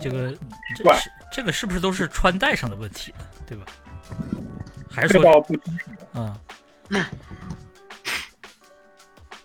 [0.00, 0.34] 这个
[0.76, 0.94] 这个
[1.32, 3.12] 这个是不是都是穿戴上的问题，
[3.46, 3.64] 对吧？
[4.90, 5.90] 还是说不清楚？
[6.14, 6.34] 嗯。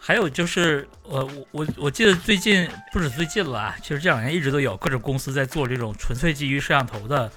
[0.07, 7.29] 还有就是，呃我我我记得最近不止最近了啊，其实这两年一直都有各种公司在做这种纯粹基于摄像头的，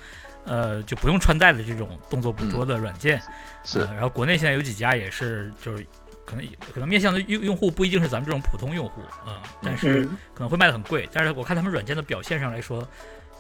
[0.44, 3.20] 呃，就不用穿戴的这种动作捕捉的软件。
[3.64, 3.80] 是。
[3.80, 5.84] 然后国内现在有几家也是，就是
[6.24, 11.08] 可能可能面向的用用户不一定是咱们这种普通用户啊，但是可能会卖的很贵。
[11.12, 12.88] 但是我看他们软件的表现上来说，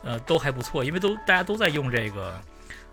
[0.02, 2.40] 呃，都还不错，因为都大家都在用这个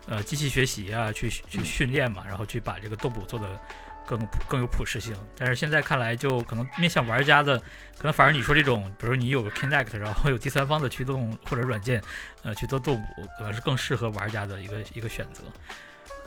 [0.05, 3.59] 呃机器学习啊，去去训练嘛，然后去把这个动捕做的。
[4.07, 7.59] 更更有普适性，但是现在看来，就可能面向玩家的，
[7.97, 12.01] 可能反而你说这种，比如你有个 Kinect，然后有第三方的驱动或者软件，
[12.43, 15.43] 呃，去做动捕，可能是更适合玩家的一个一个选择。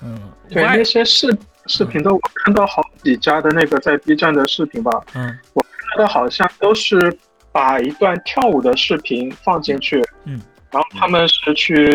[0.03, 1.35] 嗯，对那些视
[1.67, 7.17] 视频的，我看到好几家的那个在 B 站的视频吧，嗯，我看到的好像都是
[7.51, 11.91] 把一段跳舞的视频放进去，嗯，然后他们是去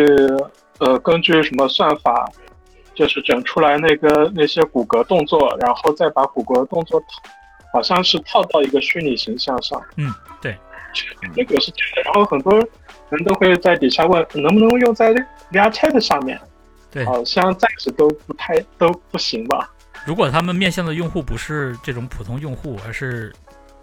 [0.80, 2.28] 呃根据什么算法。
[2.96, 7.08] 就是整出来那个那些骨骼动作，然后再把骨骼动作套，
[7.74, 9.82] 好像是套到一个虚拟形象上。
[9.98, 10.58] 嗯，对，
[11.36, 12.02] 这个是真的。
[12.04, 12.54] 然后很多
[13.10, 15.14] 人都会在底下问，能不能用在
[15.52, 16.40] VR Chat 上面？
[16.92, 19.70] 对，好像暂时都不太都不行吧。
[20.06, 23.34] 如果他们面向的用户不是这种普通用户，而是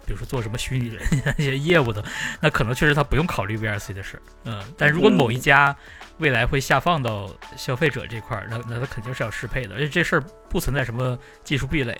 [0.05, 1.01] 比如说做什么虚拟人
[1.37, 2.03] 那些业务的，
[2.41, 4.21] 那可能确实他不用考虑 VRC 的事。
[4.45, 5.75] 嗯，但如果某一家
[6.17, 11.99] 未来会下放到消费者这块儿，那那他肯定是要适配的，而且这事儿不存在什么技术壁垒。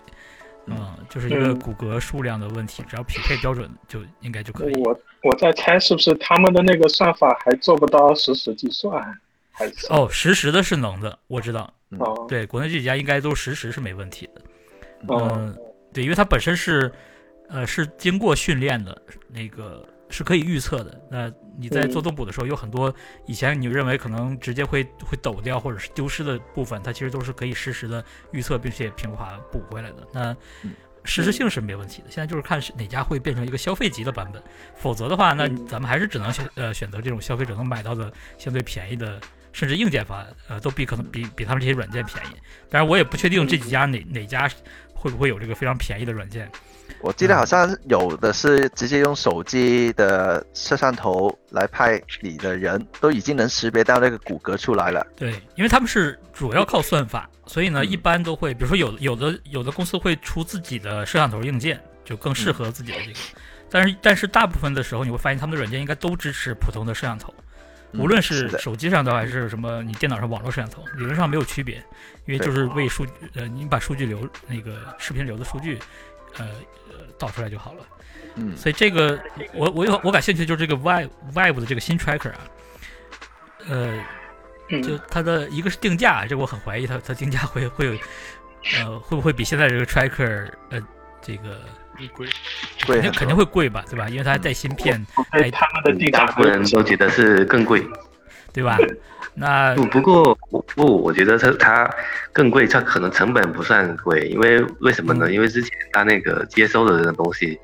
[0.66, 4.74] 嗯，就是一个骨骼数量的问题，只要匹配标准就应该就可以。
[4.76, 9.04] 我我在猜是不是他们的那个算法还做不到实时计算，
[9.52, 11.70] 还是哦，实时的是能的，我知道。
[12.00, 14.42] 哦，对，国内这几家应该都实时是没问题的。
[15.10, 15.54] 嗯，
[15.94, 16.90] 对，因为它本身是
[17.54, 19.00] 呃是经过训练的，
[19.30, 21.02] 那个是可以预测的。
[21.10, 22.94] 那你在做动补的时候，有很多
[23.28, 30.08] 以前你认为可能直接会会抖掉或者是丢失的部分，它其实都是可以实时的预测并且平滑补回来的。
[30.12, 30.36] 那
[31.04, 32.10] 实时性是没问题的。
[32.10, 34.42] 现在就是看是哪家会变成一个消费级的版本，
[34.76, 39.22] 否则的话，那咱们还是只能选呃选择这种消费者能买到的相对便宜的。
[39.56, 42.30] 甚至硬件方案，呃，都比可能比比他们这些软件便宜。
[42.72, 44.50] 当然，我也不确定这几家哪哪家
[44.96, 46.52] 会不会有这个非常便宜的软件。
[47.02, 55.06] 我记得好像有的是直接用手机的摄像头来拍你的人，都已经能识别到那个骨骼出来了。
[55.16, 63.20] 对，因为他们是主要靠算法，所以呢，一般都会，比如说有有的有的公司会出自己的摄像头硬件，就更适合自己的这个。
[63.70, 67.34] 但是但是大部分的时候，你会发现他们的软件应该都支持普通的摄像头。
[67.96, 71.76] 无论是手机上的还是什么，你电脑上网络摄像头，理论上没有区别，
[72.26, 75.78] 因为就是为数据，呃，你把数据流那个视频流的数据，
[76.38, 76.46] 呃，
[77.18, 77.80] 导出来就好了。
[78.36, 79.20] 嗯，所以这个
[79.54, 82.40] 我我有我感兴趣的就是这个 Vive Vive 的这个新 Tracker 啊，
[83.68, 84.00] 呃，
[84.82, 87.94] 就它的一个是定价，这我很怀疑它它定价会会有，
[88.78, 90.82] 呃，会不会比现在这个 Tracker 呃
[91.22, 91.60] 这个。
[92.16, 92.28] 贵，
[92.80, 94.10] 肯定肯定会贵吧，对吧？
[94.10, 97.86] 因为它还带芯片，带他们的定价，大部分人都觉得是更贵，
[98.54, 98.78] 对吧？
[99.36, 100.36] 那不不过
[100.76, 101.90] 不，我觉得它它
[102.32, 105.32] 更贵，它可能成本不算贵，因为为什么呢？
[105.32, 107.60] 因为之前它那个接收的这个东西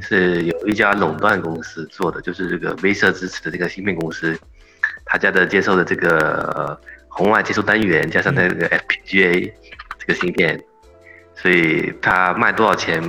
[0.00, 4.38] 是有一家垄断公司做的，就是这个威社支持的这个芯片公司，
[5.04, 9.52] 他家的接收的这个红外接收单元加上那个 FPGA
[9.98, 10.62] 这个芯片，
[11.34, 13.02] 所以它卖多少钱？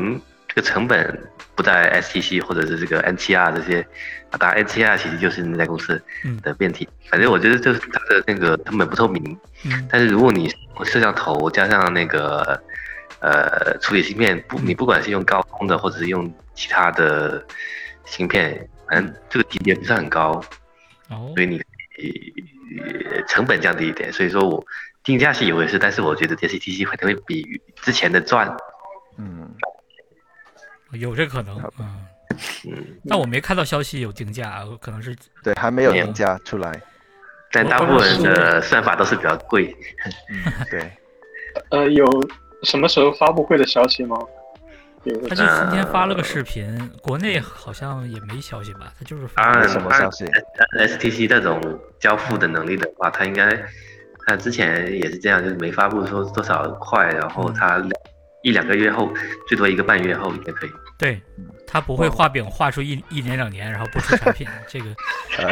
[0.48, 1.22] 这个成本
[1.60, 3.82] 不在 STC 或者是这个 NTR 这些，
[4.30, 6.02] 啊，当然 NTR 其实就是那家公司
[6.42, 6.88] 的变体。
[7.10, 9.38] 反正我觉得就是它的那个成本不透明。
[9.66, 9.86] 嗯。
[9.92, 10.50] 但是如果你
[10.86, 12.58] 摄像头加上那个
[13.20, 17.46] 呃处理芯片，不，你不管是用高通的或者是用其他的
[18.06, 20.42] 芯片，反正这个级别不是很高。
[21.10, 21.34] 哦。
[21.36, 21.62] 所以你
[23.28, 24.66] 成本降低一点，所以说我
[25.04, 28.56] 定价是一回事，但是我觉得 STC 可能会比之前的赚。
[29.18, 29.54] 嗯。
[30.94, 31.58] 有这可能，
[32.66, 36.82] 嗯，但我没看到消息有定价，可能是对还没有定价出来，
[37.52, 39.76] 但大部分的算法都是比较贵，
[40.32, 40.92] 嗯，对，
[41.70, 42.08] 呃，有
[42.64, 44.18] 什么时候发布会的消息吗？
[45.30, 48.92] 他就今天发了个视频，国内好像也没消息吧？
[49.00, 50.26] 他就是发了什么消息
[50.78, 53.50] ？STC 这种交付的能力的话，他应该
[54.28, 57.82] 他之前也是这样，就是没发布说多少块，然后他。
[58.42, 59.12] 一两个月后，
[59.48, 60.70] 最多一个半月后也可以。
[60.98, 61.22] 对，
[61.66, 64.48] 他不会画饼画出一一年两年，然后不出产品。
[64.68, 64.86] 这个，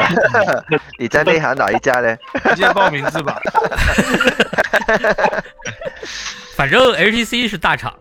[0.99, 2.17] 你在内行哪一家呢？
[2.43, 3.39] 直接报名字吧。
[6.55, 7.97] 反正 HTC 是大厂。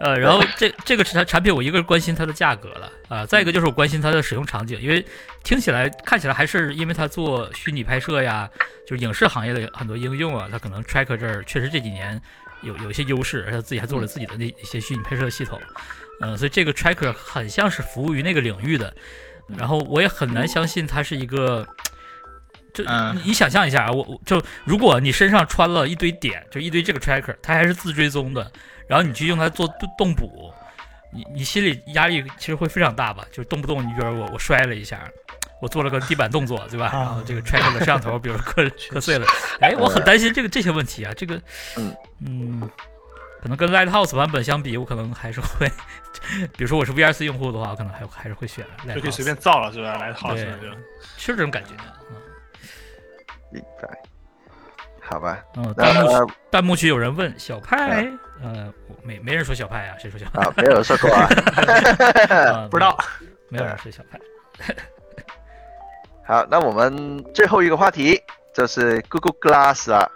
[0.00, 5.04] 呃，然后这这个产产品，我一个是关心它的价格了啊，再一个就是我关心它的使用场景，因为
[5.42, 8.48] 听起来看起来还是因为它做虚拟拍摄呀，
[8.86, 12.20] 就是影视行业的很多应用啊，它可能 Tracker 这儿确实这几年。
[12.62, 15.60] 有有一些优势，而且自己还做了自己的那一些虚拟拍摄系统，
[16.20, 18.94] 嗯，所以这个 tracker 很像是服务于那个领域的，
[19.56, 21.66] 然后我也很难相信它是一个，
[22.74, 22.84] 就
[23.24, 28.50] 你想象一下啊，我我就如果你身上穿了一堆点，就一堆这个 tracker，它还是自追踪的，
[28.88, 30.52] 然后你去用它做动补，
[31.12, 33.24] 你你心里压力其实会非常大吧？
[33.32, 35.08] 就动不动你觉得我我摔了一下。
[35.60, 36.90] 我做了个地板动作，对吧？
[36.92, 39.26] 然后这个 tracker 的摄像头，比如磕磕碎了，
[39.60, 41.12] 哎，我很担心这个这些问题啊。
[41.16, 41.34] 这个，
[41.76, 42.70] 嗯嗯，
[43.42, 45.68] 可能跟 Lighthouse 版本相比，我可能还是会，
[46.56, 48.64] 比如说我是 VRC 用户的话，我可能还还是会选。
[48.94, 50.38] 就可以随便造了，是吧？Lighthouse
[51.16, 51.70] 是这种感觉。
[52.10, 52.16] 嗯，
[53.50, 53.88] 明白。
[55.00, 55.42] 好吧。
[55.56, 58.06] 嗯，弹幕弹幕区有人问小派，
[58.42, 60.42] 呃，没没人说小派啊，谁说小派？
[60.42, 61.26] 啊，没有说过啊。
[62.70, 62.96] 不知道，
[63.48, 64.20] 没有人说小派。
[66.28, 68.22] 好，那我们最后一个话题
[68.52, 70.06] 就是 Google Glass 啊。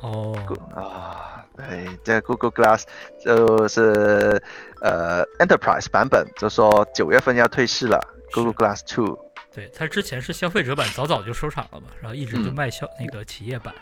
[0.00, 0.34] 哦。
[0.74, 2.84] 啊，对，这 Google Glass
[3.22, 4.42] 就是
[4.80, 8.00] 呃 Enterprise 版本，就说九月份要退市了。
[8.32, 9.18] Google Glass Two。
[9.54, 13.74] 对，它之前是消费者版，早早就收场了嘛，然后一直就卖消那个企业版，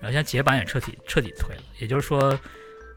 [0.00, 1.62] 然后现在企业版也彻底彻底退了。
[1.78, 2.36] 也就是说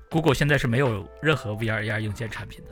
[0.09, 2.71] ，Google 现在是没有任何 VR AR 硬件产品的。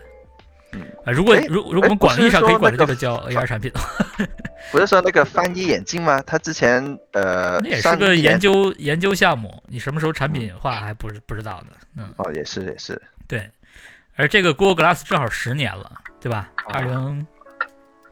[1.05, 3.71] 啊，如果如如果我们广义上可以管这个叫 AR 产品，
[4.71, 6.21] 不是说那个翻译眼镜吗？
[6.25, 11.77] 他之前呃，那也是个研究研究项目，你什么时候产品化还不是不知道呢？
[11.97, 13.49] 嗯，哦，也是也是，对。
[14.15, 16.51] 而这个 Google Glass 正好十年了，对吧？
[16.67, 17.25] 二零，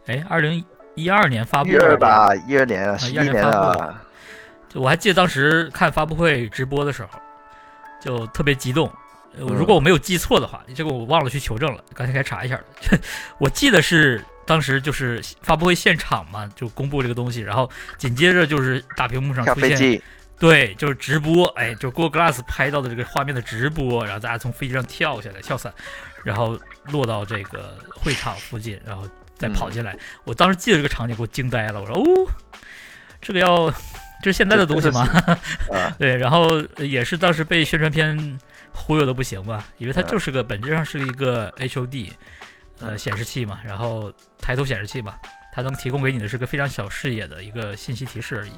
[0.07, 2.35] 哎，二零一二年发布的吧？
[2.47, 4.01] 一二年啊，一二年了。
[4.73, 7.19] 我还记得当时看发布会直播的时候，
[8.01, 8.91] 就特别激动。
[9.37, 12.63] 如果我没有记错的话，这个我忘了去求证了，刚才该查一下了。
[13.39, 19.77] 我记得是当时就是发布会现场嘛，就公布这个东西，然后紧接着就是大屏幕上出现，
[20.37, 25.73] 对，就是直播，哎，就 Google Glass 拍到的这个画面的直播，然后大家从飞机上跳下来跳伞，
[26.25, 29.07] 然后落到这个会场附近，然后
[29.37, 29.97] 再跑进来。
[30.25, 31.79] 我当时记得这个场景，给我惊呆了。
[31.79, 32.03] 我说哦，
[33.21, 33.71] 这个要
[34.21, 35.07] 这是现在的东西吗？
[35.97, 38.37] 对，然后也是当时被宣传片。
[38.73, 39.65] 忽悠的不行吧？
[39.77, 42.11] 因为它就是个本质上是一个 HUD，
[42.79, 45.15] 呃，显示器嘛，然后抬头显示器嘛，
[45.53, 48.51] 它能提供给你的是个非常小视野的一个信息提示而已。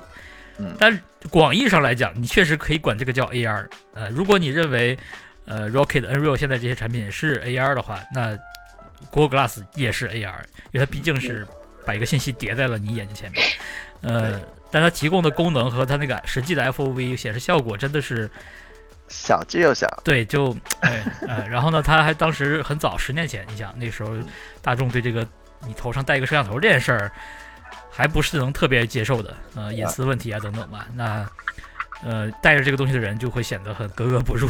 [0.60, 0.98] 嗯，但
[1.30, 3.68] 广义上来讲，你确实可以管这个叫 AR。
[3.94, 4.98] 呃，如果你认为
[5.46, 8.38] 呃 Rocket、Unreal 现在这些产品是 AR 的话，那
[9.10, 10.42] Google Glass 也是 AR，
[10.72, 11.46] 因为它毕竟是
[11.86, 13.44] 把一个信息叠在了你眼睛前面。
[14.02, 14.40] 呃，
[14.70, 18.30] 但它提供的功能和它那个实际的 FOV 显示效果真的是。
[19.10, 24.10] 小之又小，对，就哎呃，然后呢，他还当时很早，十年前，你想那时候
[24.62, 25.28] 大众对这个
[25.68, 27.12] 你头上戴一个摄像头这件事儿，
[27.92, 30.88] 还不是能特别接受的，呃，隐私问题啊等等吧。
[30.96, 31.30] 那
[32.04, 34.48] 呃，带着这个东西的人就会显得很格格不入，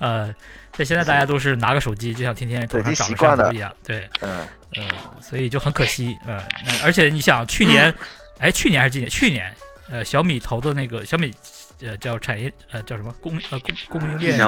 [0.00, 0.34] 呃，
[0.72, 4.46] 在现在大家都是拿个手机，就像天天头上长个摄像头一样，对，嗯
[4.76, 4.88] 嗯，
[5.20, 6.42] 所以就很可惜，呃，
[6.82, 7.94] 而且你想去年，
[8.38, 9.10] 哎，去年还是今年？
[9.10, 9.54] 去年，
[9.90, 11.34] 呃，小米投的那个小米。
[11.80, 14.38] 呃，叫产业呃，叫什么供呃供供应链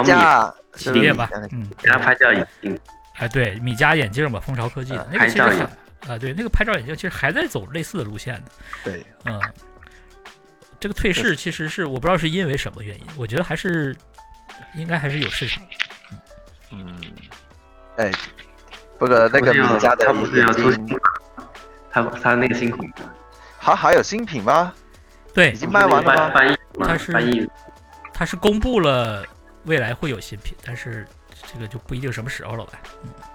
[0.75, 2.79] 企业吧，嗯，然后拍照眼镜，
[3.17, 5.67] 哎，对，米家眼镜吧，蜂巢科技的那个其实
[6.09, 8.51] 啊，对，那个拍照眼镜其实还在走类似的路线的，
[8.85, 9.41] 对，嗯，
[10.81, 13.95] 这个退市其实是我不知道是因为什么原因，我觉得还是
[14.75, 15.63] 应该还是有市场，
[16.73, 17.01] 嗯，
[17.97, 18.11] 哎，
[18.99, 20.73] 不过那个米家的他不是要出，
[21.93, 22.93] 他他那个新品，
[23.59, 24.73] 还还有新品吗？
[25.33, 26.57] 对，已经卖完了吗？
[26.85, 27.51] 它是，
[28.13, 29.25] 它是公布了
[29.65, 31.07] 未来会有新品，但是
[31.53, 32.73] 这个就不一定什么时候了吧？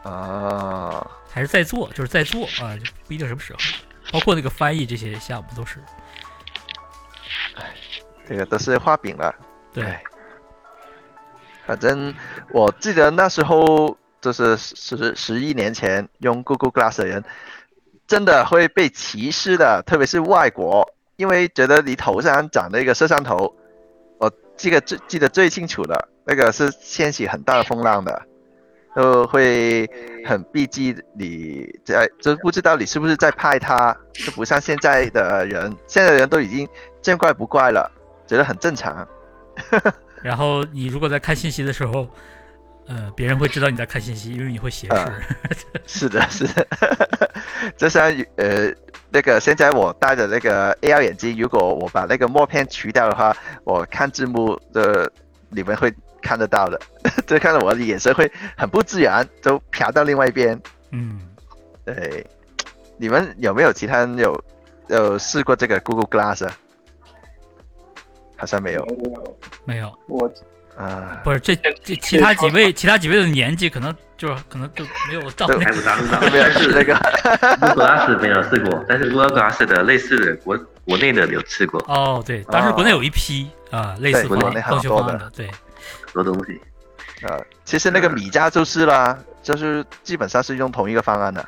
[0.03, 3.59] 嗯啊，还是在做，就是在做啊，就不一定什么时候。
[4.11, 5.79] 包括那个翻译这些项目都是，
[7.55, 7.73] 哎，
[8.27, 9.33] 这个都是画饼了。
[9.73, 9.97] 对，
[11.65, 12.13] 反正
[12.51, 17.23] 我记得那时候就是十十一年前用 Google Glass 的人，
[18.05, 20.87] 真的会被歧视的，特别是外国。
[21.17, 23.53] 因为觉得你头上长了一个摄像头，
[24.17, 28.21] 我记得最记得最清楚的那个是掀起很大的风浪的，
[28.95, 29.89] 都会
[30.25, 36.67] 很避忌你在，就不知道你是不是在拍他，就不像现在的人， 现在的人都已经
[37.01, 37.91] 见怪不怪了，
[38.25, 39.07] 觉得很正常。
[40.21, 42.07] 然后你如果在看信息的时候，
[42.87, 45.05] 呃，别人会知道你在看信息，因为你会斜视。
[45.87, 46.67] 是的，是的，
[47.77, 48.73] 就像呃。
[49.11, 53.33] 那个现在我戴的那个 AR 眼镜，如果我把那个墨片去掉的话，
[53.63, 55.09] 我看字幕的
[55.47, 56.77] 你们会看得到的，
[57.25, 60.59] 就看到我的眼神会很不自然，都瞟到另外一边。
[60.91, 61.21] 嗯，
[61.85, 62.27] 对，
[62.97, 64.43] 你们有没有其他人有
[64.87, 66.49] 有试过这个 Google Glass？
[68.35, 68.85] 好像没有，
[69.63, 70.29] 没有，我。
[70.77, 75.65] 啊，不是这这其他几位其他几位的年纪可能就是可能就没有到那个，
[76.31, 76.93] 没有是那个，
[77.59, 81.79] Google Glass 没有试过，但是 Google Glass 的类似的国国内的有吃过。
[81.87, 85.47] 哦，对，当时国内有一批啊类似国内很多的，对，
[86.05, 86.59] 很多东西。
[87.25, 91.47] 啊，其实那个米家就是啦，就是基本上是用同一个方案的。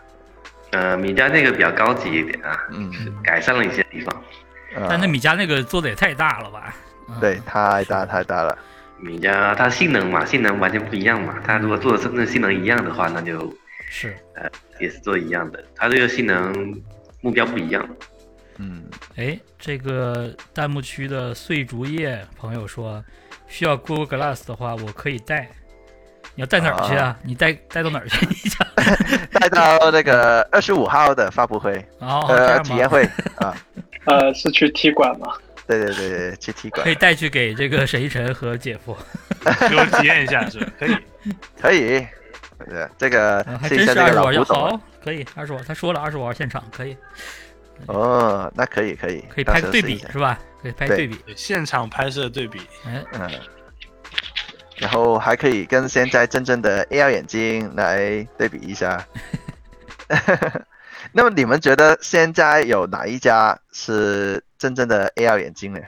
[0.71, 2.89] 呃，米家那个比较高级一点啊，嗯，
[3.23, 4.23] 改善了一些地方。
[4.89, 6.73] 但那米家那个做的也太大了吧？
[7.19, 8.57] 对，太大太大了。
[8.99, 11.35] 米家它性能嘛，性能完全不一样嘛。
[11.45, 13.53] 它如果做的真正性能一样的话，那就
[13.89, 15.63] 是呃也是做一样的。
[15.75, 16.81] 它这个性能
[17.21, 17.87] 目标不一样。
[18.57, 18.83] 嗯，
[19.15, 23.03] 哎，这个弹幕区的碎竹叶朋友说，
[23.47, 25.47] 需要 Google Glass 的话，我可以带。
[26.35, 27.17] 你要带哪儿去啊？
[27.23, 28.25] 你带带到哪儿去？
[28.29, 28.67] 你讲，
[29.31, 33.03] 带到那个二十五号的发布会，哦呃，体验会
[33.37, 33.55] 啊。
[34.05, 35.33] 呃，是去踢馆吗？
[35.67, 38.97] 对对对对，去踢馆可以带去给这个沈一晨和姐夫，
[39.69, 40.97] 给我体验一下是可以，
[41.61, 42.07] 可以，
[42.69, 46.95] 对这个还真是二十五好，可以二十五，他说了二十五号现场可以，
[47.87, 50.39] 哦，那可以可以，可以拍个对比是吧？
[50.61, 53.29] 可以拍对比，现场拍摄对比，嗯嗯，
[54.77, 59.05] 然后还可以跟现在真正的 AR 眼镜来对比一下。
[61.11, 65.79] 那么你们觉得现在有哪一家是真正的 AR 眼镜呢？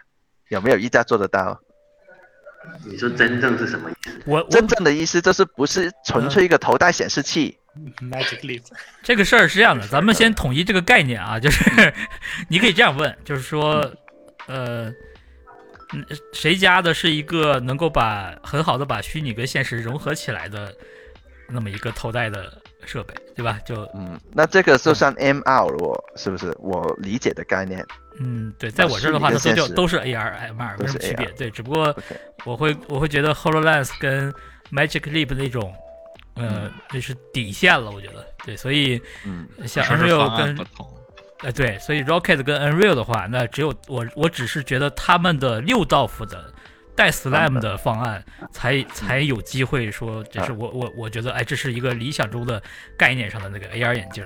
[0.50, 1.60] 有没有一家做得到？
[2.86, 4.22] 你说真正是什么意思？
[4.26, 7.58] 我真正的意思就是不是纯粹一个头戴显示器。
[8.02, 8.64] Magic Leap，
[9.04, 11.94] 这个事儿是这样的，咱们先统一这个概念啊， 就是
[12.50, 13.90] 你可以这样问，就是说，
[14.48, 14.92] 呃，
[16.34, 20.74] 谁家的是一个能够把很好的把虚拟跟现实融合起来的
[21.48, 23.60] 那么一个头戴的设备，对吧？
[23.66, 27.86] 就嗯，那这个就算 MR 我是不是我理解的概念？
[28.20, 31.96] 嗯，对，在我这儿的话，它都叫都是 AR、MR 没什么区别，对，只不过
[32.46, 34.34] 我会我会觉得 Hololens 跟
[34.72, 35.74] Magic Leap 那种。
[36.36, 40.66] 呃，这是底线了，我觉得对，所以，嗯，像 Unreal 跟，
[41.42, 46.54] 呃，对，所以 Rocket 跟 Unreal 的话，那只有我，我只是觉得他们的六道夫的
[46.96, 52.64] 带 Slam 的方案才才有机会说，这是我我我觉得，哎，这是一个理想中的
[52.98, 54.26] 概念上的那个 AR 眼镜，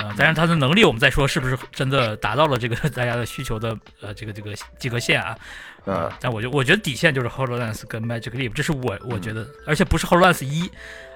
[0.00, 5.36] 呃，当然他的能力，我们再说是不是真的达到了这个 大家的需求的呃这个这个及格线啊，
[5.84, 10.70] 呃，但我觉我觉得底线就是 Hololens 跟 Magic Leap，这是我我觉得，而且不是 Hololens 一。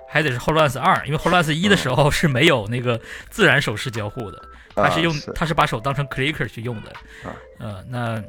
[0.07, 4.41] 还得是 Hololens 二，因为 Hololens 一的时候是没有那个自然手势交互的，
[4.77, 6.93] 他是用他是把手当成 clicker 去用的。
[7.59, 8.23] 呃，那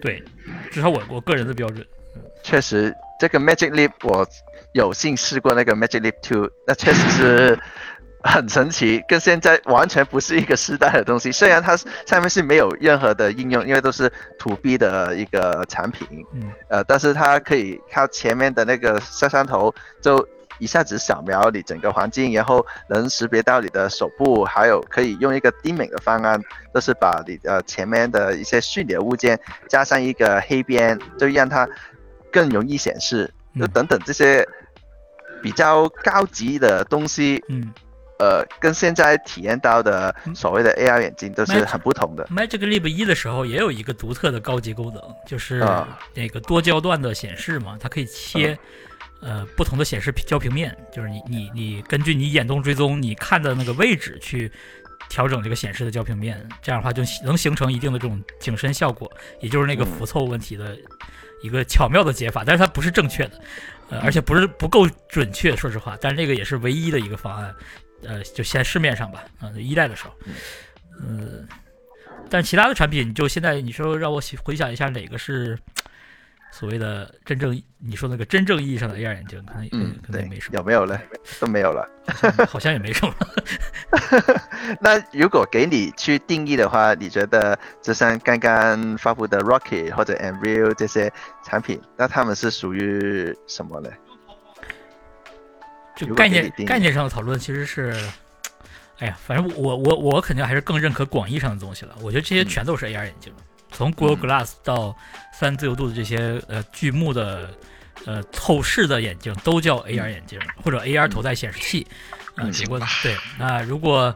[0.00, 0.22] 对，
[0.70, 1.86] 至少我我个人的标准。
[2.42, 4.26] 确实，这个 Magic Leap 我
[4.72, 7.58] 有幸试过那个 Magic Leap Two，那确实是
[8.22, 11.32] 很神奇，跟现在完全不是一个时代的东西。
[11.32, 20.26] 虽然它上面是没有任何的应用，因为都是 To B 的一个产品，嗯，呃，但是它可以靠前面的那个摄像头就。
[20.60, 26.38] 一下子扫描你整个环境，然后能识别到你的手部，还有可以用一个低美的方案，
[26.74, 29.40] 就是把你的前面的一些虚拟的物件
[29.70, 31.66] 加上一个黑边，就让它
[32.30, 33.32] 更容易显示。
[33.58, 34.46] 就等等这些
[35.42, 37.72] 比较高级的东西，嗯，
[38.20, 42.24] 呃，跟现在体验到的所谓的 AR 眼镜都是很不同的。
[42.26, 45.64] Magic Leap 一的时候也有一个独特的高级功能，就是
[46.14, 48.56] 那个多焦段的显示嘛，它可以切。
[49.22, 54.50] 呃，不同的显示焦平面，就是你你你根据你眼动追踪你看的那个位置去
[55.10, 60.74] 调整这个显示的焦平面，这样的话就能形成一定的这种景深效果，也就是那个浮凑问题的
[61.42, 63.32] 一个巧妙的解法，但是它不是正确的，
[63.90, 67.54] 呃，而且不是不够准确，说实话，但是那个也是唯一的一个方案，
[68.04, 70.14] 呃，就现市面上吧，啊，一代的时候，
[71.00, 71.46] 嗯，
[72.28, 75.58] 但其他的产品，就现在你说让我回想一下哪个是。
[76.52, 81.00] 所谓的真正你说那个真正意义上的 AR 眼镜，可能嗯，可能也没什么，有没有了？
[81.38, 81.88] 都没有了，
[82.48, 83.14] 好像也没什么。
[84.82, 91.12] 那如果给你去定义的话，你觉得就像刚刚发布的 Rocket 或者 Unreal 这些
[91.44, 93.88] 产品，那他们是属于什么呢？
[96.06, 97.92] 就概念概念上的讨论其实是，
[98.98, 101.94] 哎呀，反正我我我肯定还是更认可广义上的东西了。
[102.00, 103.32] 我觉得这些全都是 AR 眼镜。
[103.72, 104.96] 从 Google Glass 到
[105.32, 107.50] 三自由度的这些呃巨幕的
[108.04, 111.86] 呃透视的眼镜都叫 AR 眼镜或者 AR 头戴显示器，
[112.36, 114.14] 嗯，不过对，那如果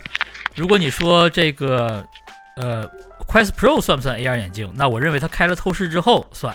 [0.57, 2.05] 如果你说这个
[2.57, 2.85] 呃
[3.28, 4.70] Quest Pro 算不算 AR 眼镜？
[4.74, 6.55] 那我认为它开了透视之后算，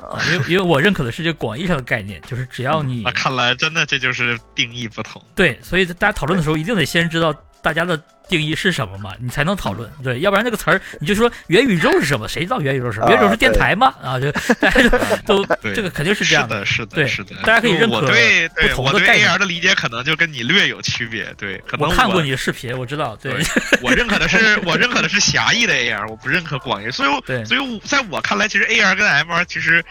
[0.00, 5.22] 啊，因为因为我认可的是这个广义上的概念，就是只要你那看来真的这就是定义不同。
[5.34, 7.34] 对，所以大家讨论的时候一定得先知道
[7.64, 8.00] 大家的。
[8.26, 9.12] 定义是什么嘛？
[9.20, 12.26] 你才能讨论对，要不然那个词儿你就说元宇宙是什么？
[12.26, 13.10] 谁知道元宇宙是什么？
[13.10, 13.94] 元宇宙是电台吗？
[14.02, 14.80] 啊，就 大家
[15.26, 15.44] 都
[15.74, 17.96] 这个肯定是这样的，是的，是的，大家可以认可。
[17.96, 23.36] 我对对我对 AR 的理解可能就跟你略有区别，对，可能我看过你的视频，我知道，对，
[23.82, 29.84] 我认可的是 我认可的是狭义的 AR，我不认可广义，所以，所以在我看来，其实 AR 跟 MR 其实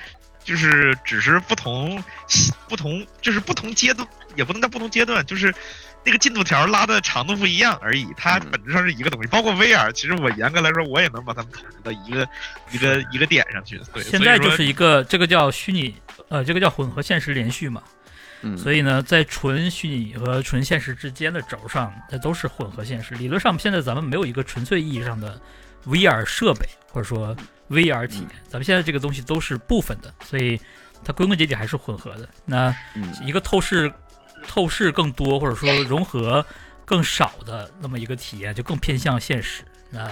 [0.43, 2.03] 就是只是不同
[2.67, 5.53] 不同，就是不同阶段，也不能叫不同阶段，就是。
[6.05, 9.29] 那个进度条拉的长度不一样而已，它本质上是一个东西。
[9.29, 12.27] 包括 VR，其实我严格来说，我也能把它们统到一个
[12.71, 13.79] 一个一个点上去。
[13.93, 15.95] 对，现在就是一个这个叫虚拟，
[16.27, 17.81] 呃，这个叫混合现实连续嘛。
[18.41, 18.57] 嗯。
[18.57, 23.15] 所以呢，在纯虚拟和纯现实之间的轴上，那都是混合现实。
[23.15, 25.39] 理论上，现在咱们没有一个纯粹意义上的
[25.85, 27.33] VR 设备或者说
[27.69, 30.59] VR 体验，咱们现在这个东西都是部分的，所以
[31.05, 32.27] 它归根结底还是混合的。
[32.45, 32.75] 那
[33.23, 33.89] 一个透视。
[34.47, 36.45] 透视更多，或者说融合
[36.85, 39.63] 更少的那么一个体验，就更偏向现实。
[39.89, 40.09] 那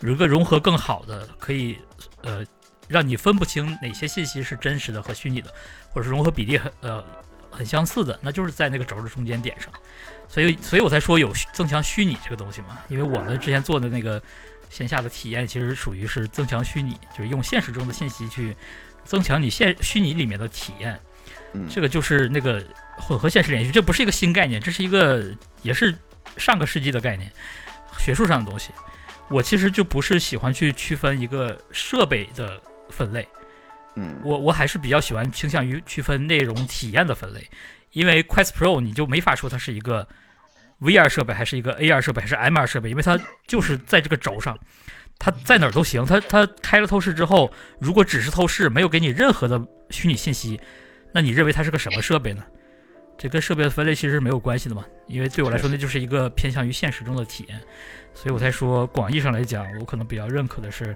[0.00, 1.78] 有一个融合更好的，可以
[2.22, 2.44] 呃
[2.88, 5.52] 让你分不清哪些信息是真实的和虚拟的，
[5.90, 7.04] 或者是融合比例很呃
[7.50, 9.70] 很相似的，那就是在那个轴的中间点上。
[10.28, 12.78] 所以，所以我才说有增强虚拟这个东西嘛。
[12.88, 14.22] 因为我们之前做的那个
[14.70, 18.56] 线下的体验，其实属于是增强虚拟，就是用现实中的信息去
[19.04, 21.00] 增强你现虚拟里面的体验。
[21.68, 22.62] 这个就是那个
[22.96, 25.24] 混合现实连续，这不是一个新概念，这是一个
[25.62, 25.94] 也是
[26.36, 27.30] 上个世纪的概念，
[27.98, 28.70] 学术上的东西。
[29.28, 33.28] 我其实就不是喜欢去区分一个设备的分类，
[33.94, 37.46] 嗯，我我还是比较喜欢倾向于区分内容体验的分类，
[37.92, 40.08] 因为 Quest Pro 你就没法说它是一个
[40.80, 44.58] VR 设备，还是一个 AR 设备，还是 MR 设备，因为它就是在这个轴上，
[45.18, 46.06] 它在哪儿都行。
[46.06, 50.58] 它它开了透视之后，如果只是透视，没有给你任何的虚拟信息，
[51.12, 52.44] 那你认为它是个什么设备呢？
[53.16, 57.60] 这跟设备的分类其实是没有关系的嘛，因为对我来说，那就是一个偏向于现实中的体验。
[58.14, 60.94] 所以我才说，广义上来讲，我可能比较认可的是，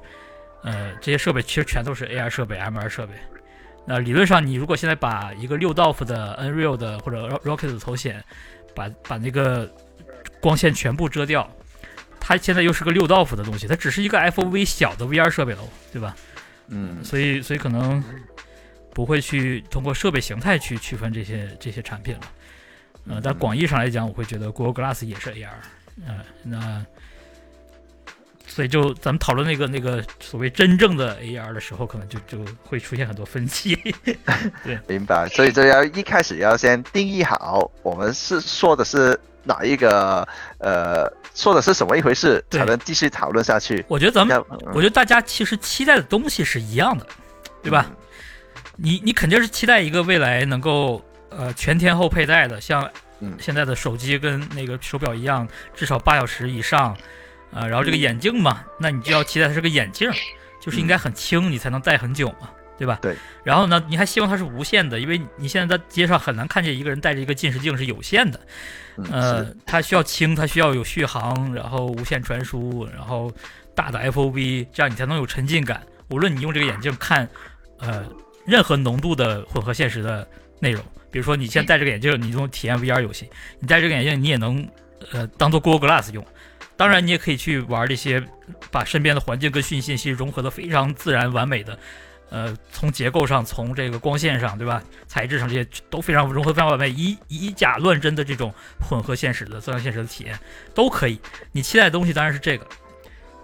[0.63, 3.15] 呃，这些设备其实全都是 AR 设备、MR 设备。
[3.85, 8.23] 那理论上，你如果现在把一个六道夫的 Unreal 的或者 Rocket 的头显，
[8.75, 9.69] 把把那个
[10.41, 11.51] 光线全部遮掉，
[12.21, 15.59] 它现在又是个六道夫的东西，它只是一个 FOV 小的 VR 设备了，
[15.93, 16.15] 对吧？
[16.69, 18.03] 嗯，所以所以可能
[18.93, 22.21] 不会去通过设备形态去区分这些这些产品了。
[23.09, 25.49] 呃，但广义上来讲，我会觉得 Google Glass 也是 AR。
[26.07, 26.85] 呃，那。
[28.45, 33.75] 所以，就咱们讨论那个那个所谓真正的 AR 的时候，可能就就会出现很多分歧。
[34.63, 35.27] 对，明白。
[35.29, 40.29] 所以，这要一开始要先定义好，我们是说的是哪一个，
[40.59, 43.83] 呃，说的是什么一回事，才能继续讨论下去。
[43.89, 47.07] 我觉得咱们，我觉得大家其实期待的东西是一样的，
[47.63, 47.91] 对吧？
[48.83, 52.91] 你你肯定是期待一个未来能够呃全天候佩戴的，像
[53.39, 56.97] 现在的手机跟那个手表一样，至少八小时以上。
[57.55, 60.11] 啊，然后这个眼镜嘛，那你就要期待它是个眼镜，
[60.59, 62.99] 就是应该很轻，你才能戴很久嘛，对吧？
[63.03, 63.15] 对。
[63.45, 68.41] 然后呢，你还希望它是无线的，因为你现在在街上很难看见一个人戴着一个近视镜是有线的。
[69.11, 73.31] 呃，它需要轻，它需要有续航，然后无线传输，然后
[73.75, 75.83] 大的 FOV，这样你才能有沉浸感。
[76.09, 77.29] 无论你用这个眼镜看，
[77.81, 78.03] 呃，
[78.45, 80.27] 任何浓度的混合现实的
[80.59, 83.29] 内容，比如说你现在戴这个眼镜，你用体验 VR 游戏，
[83.61, 84.69] 你戴这个眼镜你也能，
[85.13, 86.25] 呃，当做 Google Glass 用。
[86.77, 88.21] 当然，你也可以去玩这些，
[88.71, 91.79] 把身边的环境跟虚拟信息融合的非常自然完美的，
[92.31, 94.83] 呃，从结构上，从这个光线上，对吧？
[95.07, 100.37] 材质上这些都非常融合非常完美，以以假乱真的这种混合现实的、增强现实的体验
[100.75, 101.21] 都可以。
[101.53, 102.67] 你期待的东西当然是这个，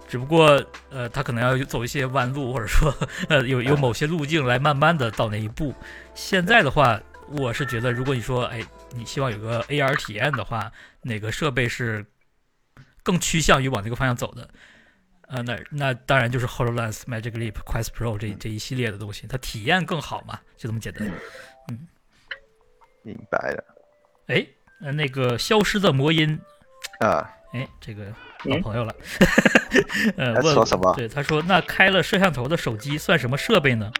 [0.09, 2.93] 只不过呃，他可能要走一些弯路，或者说
[3.29, 5.73] 呃，有有某些路径来慢慢的到那一步。
[6.13, 6.99] 现在的话，
[7.29, 8.61] 我是觉得，如果你说，哎，
[8.93, 10.69] 你希望有个 AR 体验的话，
[11.03, 12.05] 哪个设备是？
[13.01, 14.47] 更趋向于往这个方向走的，
[15.29, 21.09] 呃，那那当然就是 Hololens、Magic Leap、Quest Pro 这这一系列的东西，它体验更好嘛，就这么简单。
[21.69, 21.87] 嗯，
[23.01, 23.63] 明白了。
[24.27, 24.45] 哎，
[24.91, 26.39] 那个消失的魔音
[26.99, 28.95] 啊，哎，这个老朋友了。
[30.17, 30.93] 呃，说什么？
[30.95, 33.91] 对，他说，那开了摄像头的手机算什么设备呢？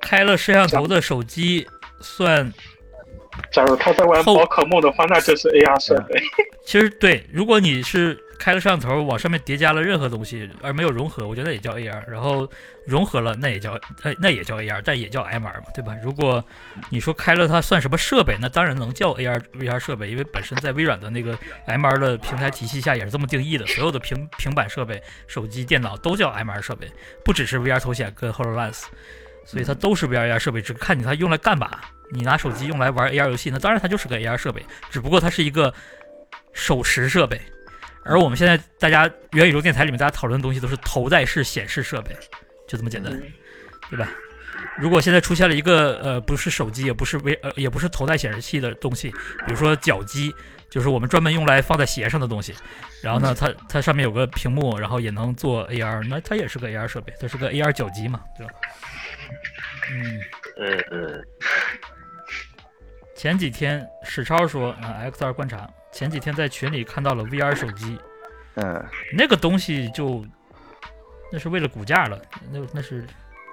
[0.00, 1.66] 开了摄像头的手机
[2.00, 2.52] 算。
[3.50, 6.20] 假如他在玩宝可梦的话，那就是 AR 设备。
[6.64, 12.08] 其实对，如果你是开了摄像头，往上面叠加了任何东西，而没有融合，我觉得也叫 AR。
[12.08, 12.48] 然后
[12.86, 13.72] 融合了，那也叫
[14.02, 15.96] 呃，那也叫 AR，但也叫 MR 嘛，对吧？
[16.02, 16.44] 如果
[16.90, 26.86] 你说开了它算什么设备，那当然能叫 AR VR 设备，因为本身在微软的那个 MR 的平台体系下也是这么定义的，所有的平平板设备、手机、电脑都叫 MR 设备，
[27.24, 28.84] 不只是 VR 头显跟 Hololens，
[29.44, 31.70] 所以它都是 VR 设备，只看你它用来干嘛。
[32.12, 35.72] 你拿手机用来玩 AR 游戏，那当然它就是个 AR 设备，只不过它是一个
[36.52, 37.40] 手持设备。
[38.04, 42.14] 而我们现在大家元宇宙电台里面大家讨论的东西都是头戴式显示设备，
[42.68, 43.12] 就这么简单，
[43.88, 44.08] 对吧？
[44.78, 49.10] 如果现在出现了一个呃不是手机也不是微呃也不是头戴显示器的东西，
[49.46, 50.34] 比如说脚机，
[50.70, 52.54] 就是我们专门用来放在鞋上的东西，
[53.02, 58.52] 然后呢它它上面有个屏幕，然后也能做 AR，那它也是个 AR 设备，它是个 AR 脚机嘛，对吧？
[59.90, 60.20] 嗯
[60.58, 61.24] 嗯嗯。
[63.22, 67.96] 前几天史超说啊，X 二观察前几天在群里看到了 VR 手机，
[68.56, 68.84] 嗯，
[69.16, 70.26] 那个东西就
[71.30, 72.20] 那是为了股价了，
[72.50, 73.06] 那那是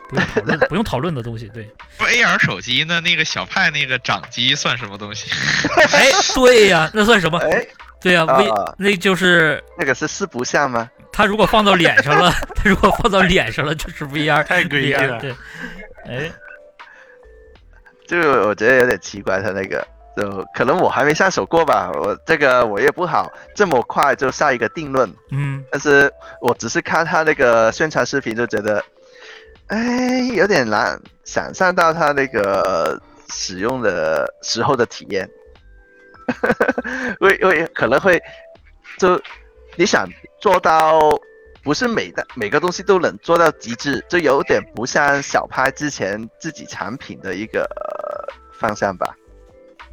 [0.09, 1.47] 不用讨论 不用讨论的东西。
[1.49, 1.69] 对，
[1.99, 5.29] 不 AR 手机那那个小派那个掌机算什么东西？
[5.93, 7.37] 哎，对呀，那算什么？
[7.37, 7.63] 哎，
[8.01, 10.89] 对呀，V 那就是那个是四不像吗？
[11.13, 15.19] 它如果放到脸上了， 它如果放到脸上了就是 VR，太诡异了。
[15.19, 15.35] 对，
[16.09, 16.31] 哎。
[18.09, 19.87] 就我觉得有点奇怪，他那个
[20.17, 25.07] 就可能我还没下手过吧，我这个我也不好这么快就下一个定论。
[25.29, 26.11] 嗯，但是
[26.41, 28.83] 我只是看他那个宣传视频就觉得，
[29.67, 32.99] 哎，有点难想象到他那个
[33.31, 35.29] 使用的时候的体验，
[37.21, 38.19] 会会可能会
[38.97, 39.21] 就
[39.75, 40.09] 你想
[40.41, 40.99] 做到。
[41.61, 47.69] 不是每的每个东西都能做到极致，就有点不像小拍之前自己产品的一个
[48.59, 49.15] 方向吧。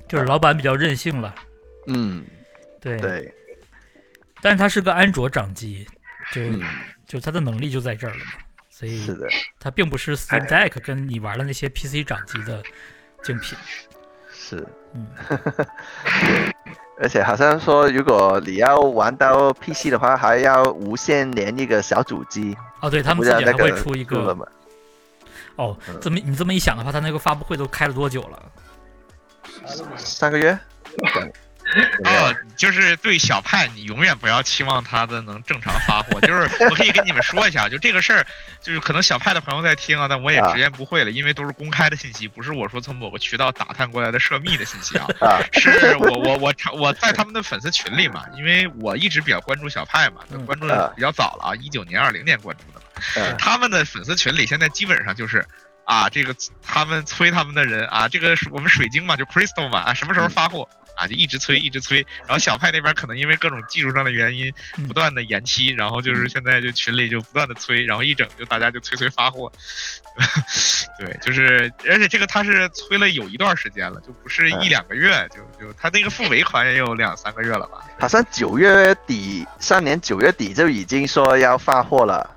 [0.08, 1.34] 就是老板比较任性了。
[1.86, 2.24] 嗯，
[2.80, 3.32] 对对。
[4.42, 5.86] 但是它是个安卓掌机，
[6.32, 6.60] 就嗯
[7.06, 8.32] 就它的能力就在这儿了嘛，
[8.68, 9.26] 所以是的，
[9.58, 12.62] 它并不是 Steam Deck 跟你玩的那些 PC 掌机的
[13.22, 13.56] 竞品。
[14.32, 14.64] 是，
[14.94, 15.06] 嗯，
[17.00, 22.56] 而且好像说，如果你要玩到 PC 的话，还要无线连一个小主机。
[22.82, 24.36] 哦，对他们自己还会出一个？
[25.56, 28.42] 哦嗯，这么你这么一想的话，他那个发布会都开了多久了？
[29.96, 30.58] 三个月？
[32.04, 36.20] 哦，就是对小派，你永远不要期望他的能正常发货。
[36.20, 38.24] 就是我可以跟你们说一下，就这个事儿，
[38.60, 45.06] 就是可能小派的朋友在听啊，但我也啊直言不讳了，因为都是公开的信息，不是我说从某个渠道打探过来的涉密的信息啊。
[45.20, 52.62] 啊，是我我我我在他们的粉丝群里嘛，因为我一直比较关注小派嘛，嗯关注的比较早了啊，一九年、二零年关注。
[53.16, 55.44] 嗯他们的粉丝群里现在基本上就是
[55.84, 62.04] 啊，这个他们催他们的人啊，这个我们水晶嘛，就 Crystal 嘛啊，什么时候发货啊，就一直催一直催。
[62.26, 69.52] 然后小派那边可能因为各种技术上的原因嗯不断的延期，然后就是现在就群里就不断的催，然后一整就大家就催催发货。
[70.98, 77.78] 对，就是而且这个他是催了有一段时间了，就不是一两个月，就就他那个付尾款也有两三个月了吧。
[78.00, 82.35] 好像九月底，上年九月底就已经说要发货了。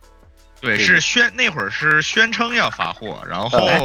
[0.62, 3.78] 对，是宣那会儿是宣称要发货，然后哎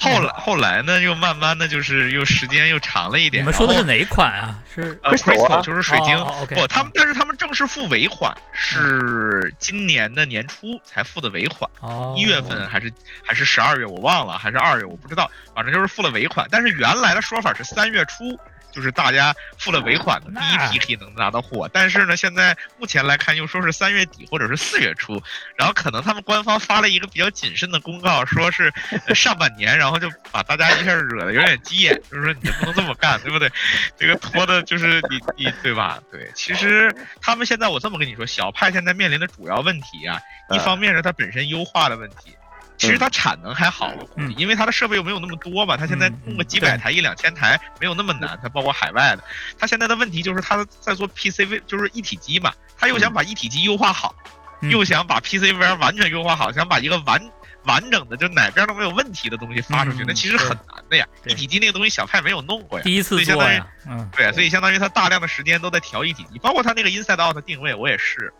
[0.00, 3.44] 后来后来呢，又慢慢的就是又时间又长了一点你。
[3.44, 4.58] 们说的是哪一款啊？
[4.74, 6.16] 是呃 Crystal 就是水晶，
[6.48, 12.92] 不，他们但是他们正式付尾款是今年的年初才付的尾款，哦，一月份还是
[13.22, 16.46] 还是十二月我忘了，还是二月我不知道，反正就是付了尾款。
[16.50, 18.38] 但是原来的说法是三月初。
[18.74, 25.22] 就是大家付了尾款的第一批可以能拿到货，但是呢，现在目前来看又说是三月底或者是四月初，
[25.54, 28.72] 然后可能他们官方发了一个比较谨慎的公告，说是
[29.06, 33.48] 呃上半年，然后就把大家一下惹得有点急眼，就是说你不能这么干，对不对？
[33.96, 36.00] 这个拖的就是你你对吧？
[36.10, 40.20] 对，其实他们现在我这么跟你说，小派现在面临的主要问题啊，
[40.50, 42.36] 一方面是它本身优化的问题。
[42.76, 49.24] 其实它产能还好，我估计，因为它的设备又没有那么多嘛，它现在弄个几百台、一两千台没有那么难，它包括海外的。
[49.58, 54.14] 它现在的问题就是它在做 PCV，就是一体机嘛，它又想把一体机优化好，
[54.60, 54.70] 嗯。
[54.70, 57.20] 又想把 PCVR 完全优化好，想把一个完
[57.64, 61.06] 完整的就哪边都没有问题的东西发出去，嗯那其实很难的呀。
[61.24, 68.32] 一体机那个东西小派没有弄过呀，第一次所以相当于做呀，嗯，对，所以相当于它大量的时间都在调一体机，包括它那个 Inside Out 的定位，我也是，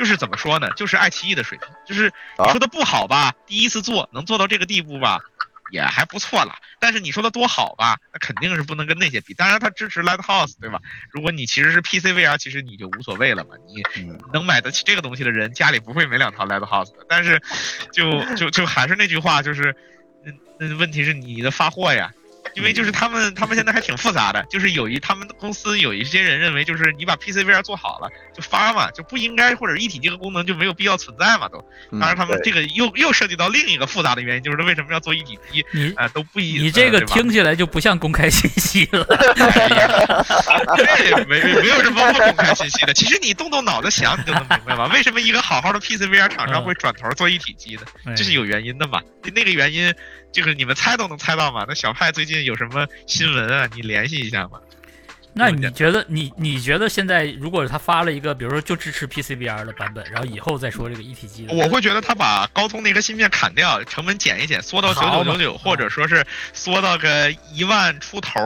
[0.00, 5.20] 就是怎么说呢，就是爱奇艺的水平，就是你说的不好吧，第一次做能做到这个地步吧，
[5.72, 6.54] 也还不错了。
[6.78, 9.34] 但是你说的多好吧，那肯定是不能跟那些比。
[9.34, 10.80] 当然它支持 Lighthouse，对吧？
[11.12, 17.04] 如果你其实是 PC VR，其实你就无所谓了嘛，你嗯能买得起这个东西的人，家里不会没两套 Lighthouse 的。
[17.06, 17.42] 但是
[17.92, 19.76] 就就就还是那句话，就是，
[20.24, 22.10] 那那，问题是你的发货呀。
[22.54, 31.58] 因为就是他们，他们现在还挺复杂的，就是有一他们公司有一些人认为，就是你把 PC VR 做好了就发嘛，就不应该或者一体这个功能就没有必要存在嘛都。
[31.90, 36.58] 嗯当然，他们这个又又涉及到另一个复杂的原因，就是为什么要做一体机你啊、都不一。
[36.60, 39.04] 你这个听起来就不像公开信息了。
[40.76, 42.94] 对，没没有什么不公开信息的。
[42.94, 49.00] 其实你动动脑子想，你就能明白嘛，为什么一个好好的 PCVR 厂商会转头做一体机的，哎这是有原因的嘛。
[49.34, 49.92] 那个原因
[50.32, 51.64] 就是你们猜都能猜到嘛。
[51.68, 53.68] 那小派最近有什么新闻啊？
[53.74, 54.60] 你联系一下嘛。
[55.32, 68.40] 那你觉得你你觉得现在如果他发了一个，比如说就支持 PCVR 的版本，然后以后再说这个一体机，我会觉得他把高通那个芯片砍掉，成本减一减，缩到九九九九，或者说是缩到个一万出头，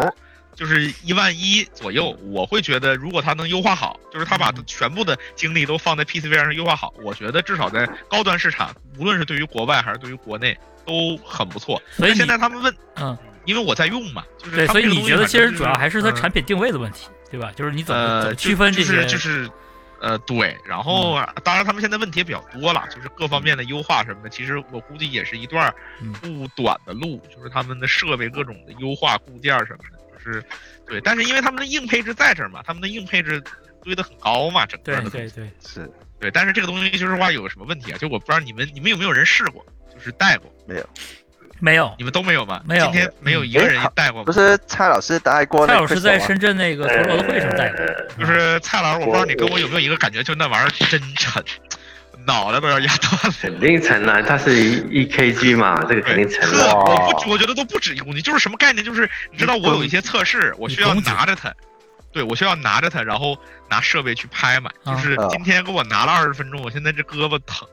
[0.54, 2.10] 就是一万一左右。
[2.24, 10.54] 我会觉得，如果他能优化好，就是他把嗯全部的精力都放在 PCVR 上优化好，我觉得至少在高端市场，无论是对于国外还是对于国内，
[10.84, 11.82] 都很不错。
[11.92, 17.52] 所以现在他们问，嗯，因为我在用嘛，就是对，所以你觉得其实主要还是它嗯产品定位的问题，对吧？
[17.54, 19.50] 就是你怎么怎呃，么区分这些，就是就是，
[20.00, 30.44] 呃，对，然后、当然他们现在问题也比较多了，就是各方面的优化什么的，其实我估计也是一段嗯不短的路，就是他们的设备各种的优化固件什么的，就是
[30.86, 33.42] 对，但是因为他们的硬配置在这儿嘛，他们的硬配置
[33.82, 35.90] 堆得很高嘛，整个对的对对，是
[36.20, 37.98] 对，但是这个东西就是话有什么问题啊？
[37.98, 40.88] 就我不知道你们你们有没有人试过，就是带过，没有。
[41.98, 42.60] 你们都没有吗？
[42.66, 44.32] 没有今天没有一个人带过吗不？
[44.32, 47.84] 是蔡老师带过那个蔡老师在深圳那个陀螺的会上带过，
[48.18, 51.42] 就是蔡老师，我不知道你跟我有没有一个感觉，就那玩意儿真沉，
[52.26, 53.34] 脑袋都要压断了。
[53.40, 56.74] 肯定沉了，它是一一 kg 嘛，这个肯定沉特了。
[56.74, 58.84] 我不，我觉得都不止一公斤，就是什么概念？
[58.84, 61.52] 就是你知道我有一些测试，我需要拿着它，
[62.12, 63.36] 对我需要拿着它，然后
[63.70, 64.70] 拿设备去拍嘛。
[64.84, 67.66] 就是今天给我拿了二十分钟，我现在这胳膊疼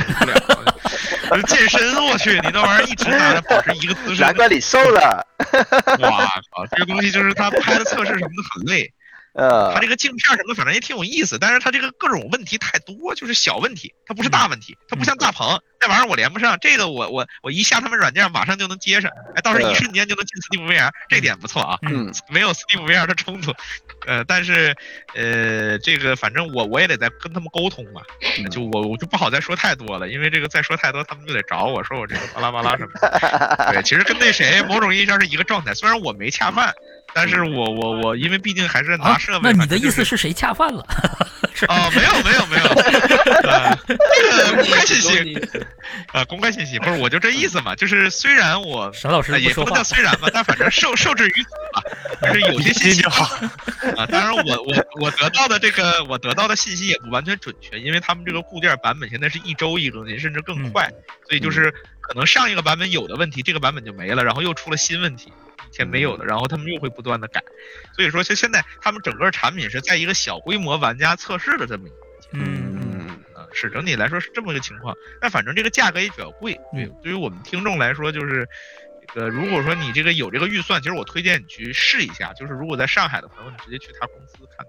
[0.00, 1.42] 不了。
[1.46, 5.26] 健身，我去，你那玩意儿一直拿着保持一个姿势，难怪你瘦了。
[6.00, 8.90] 哇靠，这个东西就是他拍的测试什么的很累。
[9.34, 23.54] 呃，它这个镜片什么反正也挺有意思，但是他这个各种问题太多，就是小问题，它不是大问题，它不像大鹏那玩意儿我连不上，这个我我我一下他们软件马上就能接上，哎，倒是一瞬间就能进 Steam VR，这点不错啊，嗯，没有 Steam VR 的冲突，
[24.06, 24.74] 呃，但是
[25.14, 28.02] 呃这个反正我我也得再跟他们沟通嘛，
[28.50, 36.74] 就我我就不好再说太多了，因为这个再说太多他们就得找我说我这个巴拉巴拉什么的， 对，其实跟那谁某种意义上是一个状态，虽然我没恰饭。
[37.18, 39.50] 但是我我我，因为毕竟还是拿设备。
[39.50, 40.86] 那你的意思是谁恰饭了？
[41.66, 42.68] 啊，没有没有没有，
[43.88, 45.48] 这个 公开信息
[46.14, 51.82] 啊，公开信息不是，我就这意思嘛，就是虽然我沈老师也不能叫虽然吧，但反正受受制于此吧，
[52.22, 53.24] 就是有些信息好
[53.96, 54.06] 啊。
[54.06, 60.88] 当然我我我得到的这个我得到的信息也不完全准确，因为他们这个固件版本现在是一周一更新，甚至更快，
[61.28, 61.74] 所以就是
[62.08, 65.32] 可能上一个版本有的问题，这个版本就没了，然后又出了新问题。
[65.70, 67.44] 以前没有的，然后他们又会不断的改，
[67.94, 71.96] 所以说就现在他们整个产品是在一个小规模玩家测试的这么一个
[72.32, 74.96] 嗯嗯啊，是整体来说是这么个情况。
[75.20, 78.48] 但反正这个价格也比较贵，对，对于我们听众来说，就是
[79.14, 84.66] 呃如果说你这个有这个预算，其实我推荐你去试一下，就是如果在上海的朋友，你直接去他公司看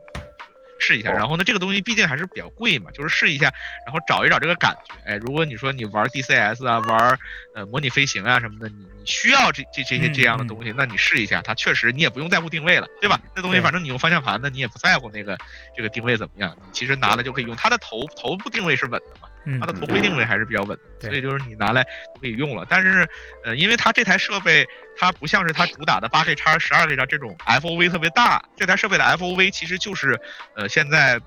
[0.79, 1.11] 试一下。
[1.11, 3.53] 然后呢，这个东西毕竟还是比较贵嘛，就是试一下，
[3.85, 4.95] 然后找一找这个感觉。
[5.05, 7.19] 哎，如果你说你玩 DCS 啊，玩
[7.53, 9.09] 呃模拟飞行啊什么的，你你。
[9.09, 13.19] 需要这这这些这样的东西，那你试一下，它确实你也不用在乎定位了，对吧？
[13.35, 15.35] 那东西反正你用方向盘，那你也不在乎那个
[15.75, 17.55] 这个定位怎么样，你其实拿了就可以用。
[17.55, 19.27] 它的头头部定位是稳的嘛，
[19.59, 21.83] 它的头盔定位还是比较稳的，所以就是你拿来
[22.13, 22.65] 就可以用了。
[22.69, 23.07] 但是
[23.43, 24.67] 呃，因为它这台设备
[24.97, 30.19] 它不像是它主打的八 K 叉、十二 K 叉这种 FOV 特别大，这台设备的 FOV 其实就是
[30.55, 31.19] 呃现在。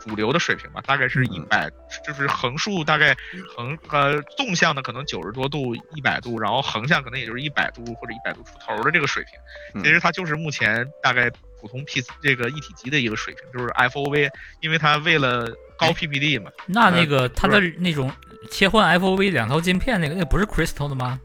[0.00, 1.68] 主流的水平吧，大概是一百，
[2.06, 3.16] 就是横竖大概
[3.48, 9.82] 横呃纵向的可能九十多度一百度，然后横向可能也就是一百度或者一百度出头的这个水平。
[9.82, 11.28] 其实它就是目前大概
[11.60, 14.30] 普通 P 这个一体机的一个水平，就是 FOV，
[14.60, 15.48] 因为它为了
[15.78, 16.50] 高 PPD 嘛。
[16.66, 18.12] 那那个它的那种
[18.50, 21.20] 切换 FOV 两套镜片那个那不是 Crystal 的吗？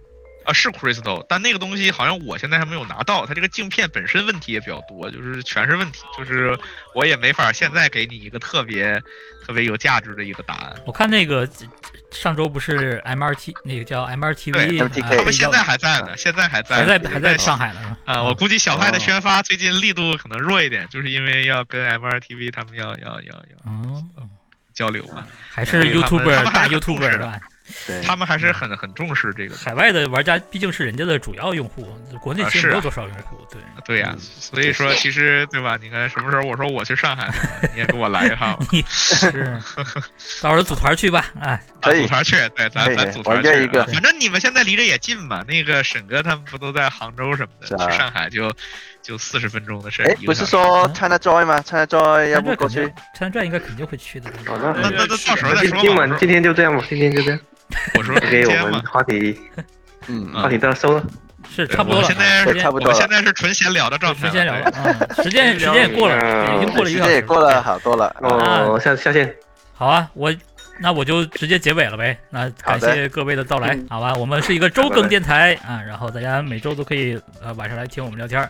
[0.45, 3.25] 啊，是 Crystal，但那个东西好像我现在还没有拿到。
[3.25, 6.53] 它这个镜片本身问题也比较多，就是全是问题，就是
[6.93, 9.01] 我也没法现在给你一个特别
[9.45, 10.75] 特别有价值的一个答案。
[10.85, 11.47] 我看那个
[12.11, 17.95] 上周不是 MRT 那个叫 MRTV，他们现在还在呢，现在还在，还在还在上海呢。
[18.03, 24.03] 啊，我估计小派的宣发最近力度可能弱一点，就是因为要跟 MRTV 他们要要要要
[24.73, 25.25] 交流嘛。
[25.49, 27.39] 还是 YouTuber 大 YouTuber 是吧？
[28.05, 29.55] 他们还是很很重视这个。
[29.55, 31.87] 海外的玩家毕竟是人家的主要用户，
[32.21, 33.37] 国内其实没有多少用户。
[33.49, 35.77] 对对呀，所以说其实对吧？
[35.81, 37.33] 你看什么时候我说我去上海，
[37.73, 38.59] 你也给我来一趟。
[38.89, 39.57] 是，
[40.41, 41.25] 到时候组团去吧。
[41.39, 43.67] 哎，组团去，对，咱咱组团去。
[43.67, 45.43] 反正你们现在离着也近嘛。
[45.47, 47.67] 那个沈哥他们不都在杭州什么的？
[47.67, 48.51] 去上海就
[49.03, 50.01] 就四十分钟的事。
[50.03, 54.31] 哎，不是说 China Joy 吗？China Joy 要不过去？China Joy 应该肯定会去的。
[54.45, 55.79] 那那那到时候再说。
[55.81, 57.39] 今晚今天就这样吧，今天就这样。
[57.95, 59.37] 我说给我们话题，
[60.07, 61.03] 嗯，话题到收了，
[61.53, 62.07] 是差不多了。
[62.07, 65.09] 现在是差不多，现在是纯闲聊的状态，纯闲聊了。
[65.21, 68.15] 时间 时间也过了，已经过了一个，时间也过了好多了。
[68.21, 69.35] 哦，下下线。
[69.73, 70.33] 好啊，我
[70.79, 72.17] 那我就直接结尾了呗。
[72.29, 74.13] 那感谢各位的到来，好吧？
[74.15, 78.41] 我们是一个周更电台啊，然后大家每周都可以呃晚上来听我们聊天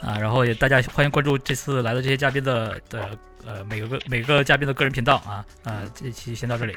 [0.00, 3.10] 啊，然后也大家欢迎关注这次来的这些嘉宾的的
[3.46, 6.76] 呃每个每个嘉宾的个人频道啊啊，这期先到这里，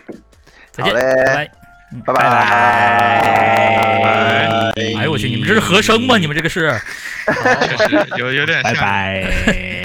[0.71, 1.01] 再见，拜
[1.33, 1.51] 拜。
[2.03, 2.19] 拜拜！
[4.97, 6.17] 哎呦我去，你们这是和声吗？
[6.17, 6.73] 你们这个是，
[7.77, 8.73] 确实有有点像。
[8.73, 9.84] 拜拜。